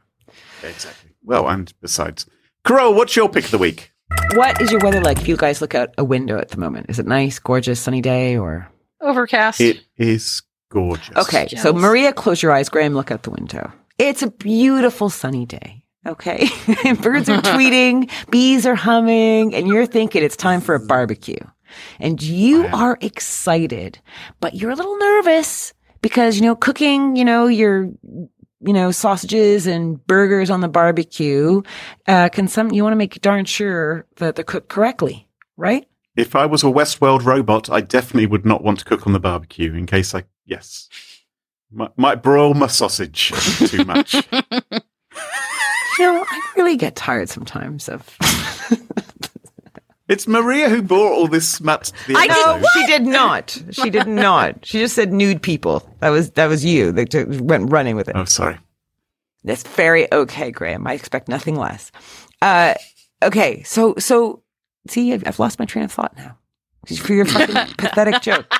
[0.62, 1.11] exactly.
[1.24, 2.26] Well, and besides,
[2.64, 3.92] Carole, what's your pick of the week?
[4.34, 6.86] What is your weather like if you guys look out a window at the moment?
[6.88, 8.68] Is it nice, gorgeous, sunny day or?
[9.00, 9.61] Overcast.
[9.61, 11.16] It is gorgeous.
[11.16, 11.48] Okay.
[11.56, 12.68] So Maria, close your eyes.
[12.68, 13.72] Graham, look out the window.
[13.98, 15.82] It's a beautiful sunny day.
[16.06, 16.48] Okay.
[17.02, 21.38] Birds are tweeting, bees are humming, and you're thinking it's time for a barbecue.
[21.98, 23.98] And you are excited,
[24.40, 29.66] but you're a little nervous because, you know, cooking, you know, your, you know, sausages
[29.66, 31.62] and burgers on the barbecue,
[32.06, 35.86] uh, can some, you want to make darn sure that they're cooked correctly, right?
[36.16, 39.20] If I was a Westworld robot, I definitely would not want to cook on the
[39.20, 40.88] barbecue in case I yes.
[41.72, 43.32] Might, might broil my sausage
[43.68, 44.16] too much.
[46.00, 48.16] You know, I really get tired sometimes of.
[50.11, 52.61] it's Maria who brought all this smut to the I episode.
[52.61, 53.62] did she did not.
[53.70, 54.66] She did not.
[54.66, 55.88] She just said nude people.
[56.00, 58.16] That was that was you that t- went running with it.
[58.16, 58.58] Oh, sorry.
[59.44, 60.86] That's very okay, Graham.
[60.86, 61.90] I expect nothing less.
[62.42, 62.74] Uh,
[63.22, 64.42] okay, so so
[64.88, 66.36] see, I've, I've lost my train of thought now
[66.98, 68.52] for your fucking pathetic joke.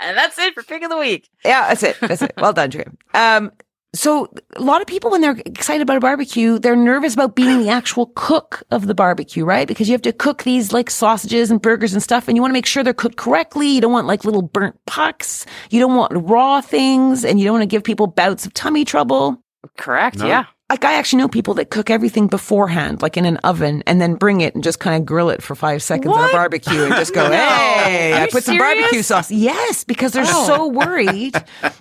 [0.00, 1.28] and that's it for pick of the week.
[1.44, 1.96] Yeah, that's it.
[2.00, 2.32] That's it.
[2.36, 2.98] Well done, Graham.
[3.14, 3.52] Um,
[3.94, 7.62] so a lot of people, when they're excited about a barbecue, they're nervous about being
[7.62, 9.66] the actual cook of the barbecue, right?
[9.66, 12.50] Because you have to cook these like sausages and burgers and stuff, and you want
[12.50, 13.68] to make sure they're cooked correctly.
[13.68, 15.46] You don't want like little burnt pucks.
[15.70, 18.84] You don't want raw things, and you don't want to give people bouts of tummy
[18.84, 19.42] trouble.
[19.78, 20.18] Correct.
[20.18, 20.26] No.
[20.26, 20.44] Yeah.
[20.70, 24.14] Like I actually know people that cook everything beforehand, like in an oven, and then
[24.14, 26.94] bring it and just kind of grill it for five seconds on a barbecue and
[26.94, 27.36] just go, No.
[27.36, 30.46] "Hey, I you put some barbecue sauce." Yes, because they're Oh.
[30.46, 31.36] so worried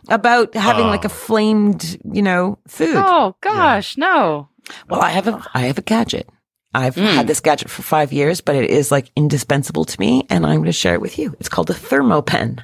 [0.10, 2.96] about having like a flamed, you know, food.
[2.98, 4.50] Oh gosh, no.
[4.90, 6.28] Well, I have a I have a gadget.
[6.74, 7.14] I've Mm.
[7.14, 10.56] had this gadget for five years, but it is like indispensable to me, and I'm
[10.58, 11.36] going to share it with you.
[11.40, 12.60] It's called a Thermapen.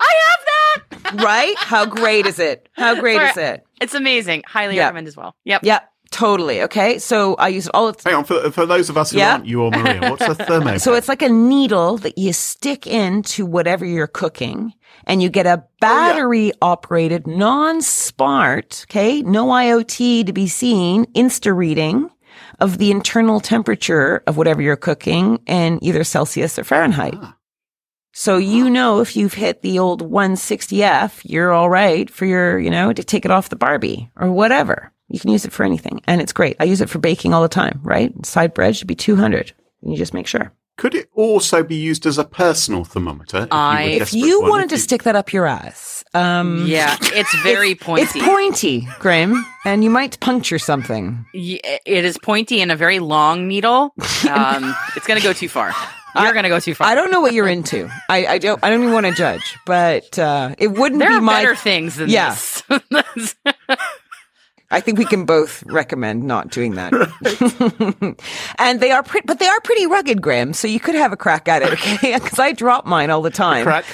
[0.00, 1.22] I have that.
[1.24, 1.56] Right?
[1.58, 2.68] How great is it?
[2.72, 3.66] How great is it?
[3.80, 4.42] It's amazing.
[4.46, 4.84] Highly Yeah.
[4.84, 5.34] recommend as well.
[5.44, 5.62] Yep.
[5.64, 5.86] Yep.
[6.12, 6.60] totally.
[6.62, 7.86] Okay, so I use it all.
[7.86, 9.32] Of Hang on, for, for those of us who Yeah.
[9.34, 10.76] aren't you or Maria, what's a thermo?
[10.78, 14.74] So it's like a needle that you stick into whatever you're cooking
[15.06, 19.22] and you get a battery operated non-smart, okay?
[19.22, 22.10] No IoT to be seen, insta reading
[22.58, 27.14] of the internal temperature of whatever you're cooking in either Celsius or Fahrenheit.
[27.20, 27.34] Ah.
[28.12, 32.70] So you know if you've hit the old 160F, you're all right for your, you
[32.70, 34.92] know, to take it off the Barbie or whatever.
[35.08, 36.56] You can use it for anything and it's great.
[36.60, 38.12] I use it for baking all the time, right?
[38.26, 39.52] Side bread should be 200.
[39.82, 40.52] You just make sure.
[40.76, 43.42] Could it also be used as a personal thermometer?
[43.42, 44.50] If I- you, If If you for one?
[44.50, 48.02] wanted If to you- stick that up your ass, um, Yeah, it's very pointy.
[48.02, 51.26] It's pointy, Graham, and you might puncture something.
[51.34, 53.94] Ye- it is pointy and a very long needle.
[54.30, 55.72] Um, it's going to go too far.
[56.14, 56.86] You're going to go too far.
[56.88, 57.88] I don't know what you're into.
[58.08, 58.62] I, I don't.
[58.64, 61.42] I don't even want to judge, but uh, it wouldn't There be are my.
[61.42, 62.30] better things than Yeah.
[62.30, 62.62] this.
[64.72, 66.92] I think we can both recommend not doing that.
[68.58, 70.52] and they are but they are pretty rugged, Graham.
[70.52, 72.14] So you could have a crack at it, okay?
[72.18, 73.64] Because I drop mine all the time.
[73.64, 73.84] Crack.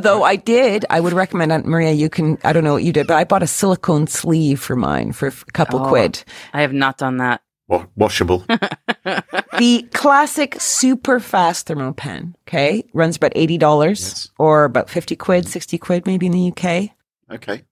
[0.00, 2.92] Though I did, I would recommend, Aunt Maria, you can, I don't know what you
[2.92, 5.88] did, but I bought a silicone sleeve for mine for a couple Oh.
[5.88, 6.24] quid.
[6.52, 7.42] I have not done that.
[7.68, 8.38] Wa- washable.
[9.58, 14.28] the classic super fast Thermapen, okay, runs about $80 Yes.
[14.38, 16.90] or about 50 quid, 60 quid maybe in the UK.
[17.30, 17.64] Okay.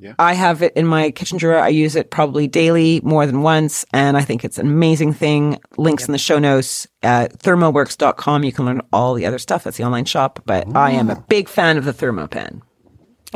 [0.00, 0.14] Yeah.
[0.18, 1.58] I have it in my kitchen drawer.
[1.58, 5.58] I use it probably daily, more than once, and I think it's an amazing thing.
[5.76, 8.42] Links in the show notes at thermoworks.com.
[8.44, 9.64] You can learn all the other stuff.
[9.64, 11.24] That's the online shop, but I am a ah.
[11.28, 12.62] big fan of the Thermapen.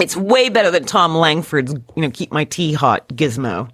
[0.00, 3.70] It's way better than Tom Langford's, you know, keep my tea hot gizmo.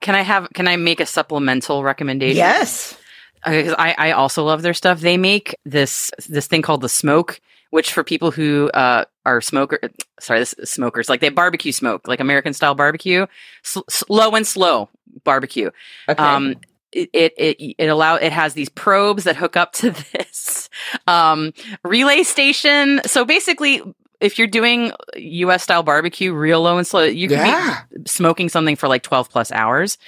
[0.00, 0.48] Can I have?
[0.54, 2.36] Can I make a supplemental recommendation?
[2.36, 2.96] Yes.
[3.44, 5.00] because I, I also love their stuff.
[5.00, 7.40] They make this this thing called the smoke,
[7.70, 9.78] which for people who uh, are smoker,
[10.20, 13.26] sorry, this smokers like they barbecue smoke, like American style barbecue,
[13.64, 14.88] S- slow and slow
[15.24, 15.70] barbecue.
[16.08, 16.22] Okay.
[16.22, 16.56] Um,
[16.92, 20.68] it it it, it allow it has these probes that hook up to this
[21.06, 21.52] um,
[21.84, 23.00] relay station.
[23.06, 23.82] So basically,
[24.20, 25.62] if you're doing U.S.
[25.62, 27.80] style barbecue, real low and slow, you can Yeah.
[27.92, 29.98] be smoking something for like 12 plus hours.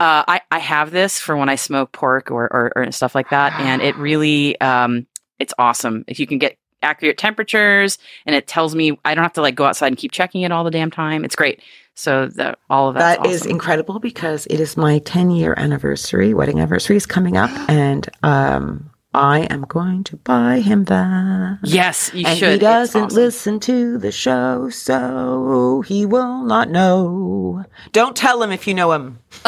[0.00, 3.28] Uh, I I have this for when I smoke pork or or, or stuff like
[3.30, 5.06] that, and it really um,
[5.38, 7.96] it's awesome if you can get accurate temperatures
[8.26, 10.50] and it tells me I don't have to like go outside and keep checking it
[10.50, 11.24] all the damn time.
[11.24, 11.62] It's great.
[11.94, 13.50] So the, all of That is awesome.
[13.52, 18.90] incredible because it is my 10 year anniversary, wedding anniversary is coming up, and um,
[19.14, 21.58] I am going to buy him that.
[21.64, 22.52] Yes, you and should.
[22.54, 23.14] he doesn't awesome.
[23.16, 27.64] listen to the show, so he will not know.
[27.92, 29.18] Don't tell him if you know him.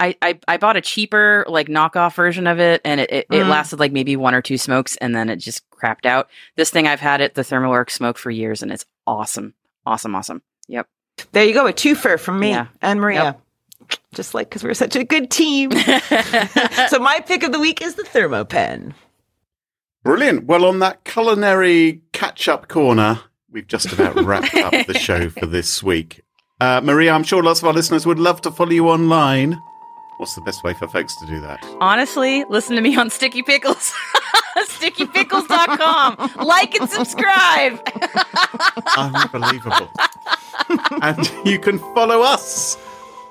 [0.00, 3.42] I, I I bought a cheaper like knockoff version of it, and it, it, it
[3.44, 3.48] Mm.
[3.48, 6.28] lasted like maybe one or two smokes, and then it just crapped out.
[6.56, 9.54] This thing I've had it the ThermoWorks smoke for years, and it's awesome,
[9.86, 10.42] awesome, awesome.
[10.68, 10.88] Yep.
[11.32, 12.66] There you go, a twofer from me Yeah.
[12.82, 13.36] and Maria.
[14.14, 15.70] Just like because we're such a good team.
[16.88, 18.94] so my pick of the week is the Thermapen.
[20.04, 20.44] Brilliant.
[20.44, 23.20] Well, on that culinary catch up corner,
[23.50, 26.20] we've just about wrapped up the show for this week.
[26.60, 29.58] Uh, Maria, I'm sure lots of our listeners would love to follow you online.
[30.18, 31.58] What's the best way for folks to do that?
[31.80, 33.92] Honestly, listen to me on Sticky Pickles,
[34.58, 36.46] stickypickles.com.
[36.46, 37.80] like and subscribe.
[38.96, 39.90] Unbelievable.
[41.02, 42.76] and you can follow us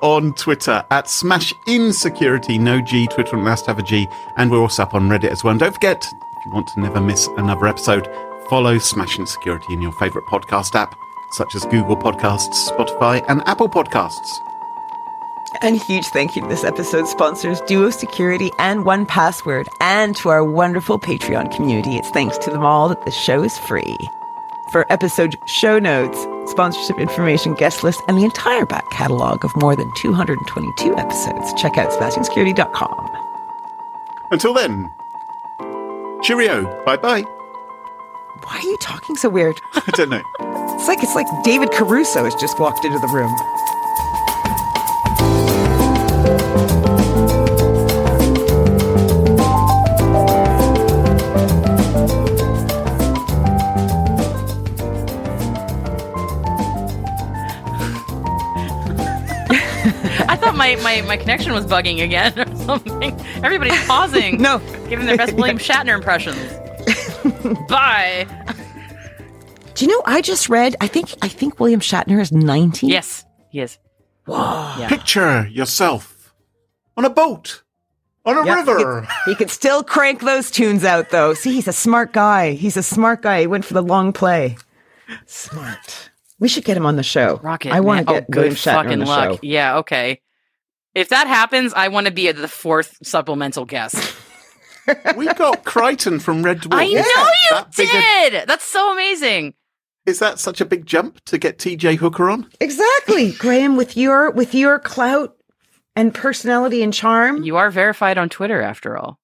[0.03, 4.59] on Twitter at Smashin Security, no G, Twitter and last have a G, and we're
[4.59, 5.51] also up on Reddit as well.
[5.51, 6.05] And don't forget,
[6.37, 8.07] if you want to never miss another episode,
[8.49, 10.93] follow Smashing Security in your favourite podcast app,
[11.31, 14.39] such as Google Podcasts, Spotify, and Apple Podcasts.
[15.61, 20.43] And huge thank you to this episode's sponsors, Duo Security and 1Password, and to our
[20.43, 21.95] wonderful Patreon community.
[21.95, 23.97] It's thanks to them all that the show is free.
[24.71, 26.17] For episode show notes,
[26.51, 31.77] sponsorship information, guest list, and the entire back catalog of more than 222 episodes, check
[31.77, 33.09] out smashingsecurity.com.
[34.31, 34.89] Until then,
[36.23, 36.63] cheerio.
[36.85, 37.21] Bye bye.
[38.43, 39.61] Why are you talking so weird?
[39.75, 40.23] I don't know.
[40.75, 43.31] It's like it's like David Caruso has just walked into the room.
[60.93, 63.19] My, my, my connection was bugging again or something.
[63.43, 64.41] Everybody's pausing.
[64.43, 64.59] No.
[64.89, 66.37] Giving their best William Shatner impressions.
[67.69, 68.27] Bye.
[69.73, 72.87] Do you know I just read I think I think William Shatner is 90.
[72.87, 73.77] Yes, he is.
[74.27, 74.87] Yeah.
[74.89, 76.33] Picture yourself
[76.97, 77.63] on a boat,
[78.25, 78.77] on a Yep, river.
[78.77, 81.33] He could, he could still crank those tunes out, though.
[81.33, 82.51] See, he's a smart guy.
[82.53, 83.41] He's a smart guy.
[83.41, 84.57] He went for the long play.
[85.25, 86.11] Smart.
[86.39, 87.39] We should get him on the show.
[87.43, 87.71] Rocket.
[87.71, 89.31] I want to get oh, good William Shatner fucking on the luck.
[89.31, 89.39] show.
[89.41, 90.21] Yeah, okay.
[90.95, 93.95] If that happens, I want to be the fourth supplemental guest.
[95.17, 96.73] we got Kryten from Red Dwarf.
[96.73, 97.91] I know you That big a-
[98.39, 98.47] did.
[98.47, 99.53] That's so amazing.
[100.05, 102.49] Is that such a big jump to get TJ Hooker on?
[102.59, 103.77] Exactly, Graham.
[103.77, 105.35] With your with your clout
[105.95, 107.43] and personality and charm.
[107.43, 109.19] You are verified on Twitter, after all.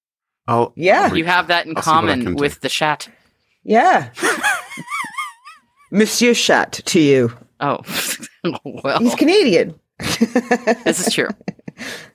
[0.47, 1.13] Oh, Yeah.
[1.13, 2.41] You have that in I'll see what I common can do.
[2.41, 3.09] with the chat.
[3.63, 4.09] yeah.
[5.91, 7.33] Monsieur Shat to you.
[7.59, 7.79] Oh,
[8.63, 9.79] well, He's Canadian.
[9.99, 11.29] This is true.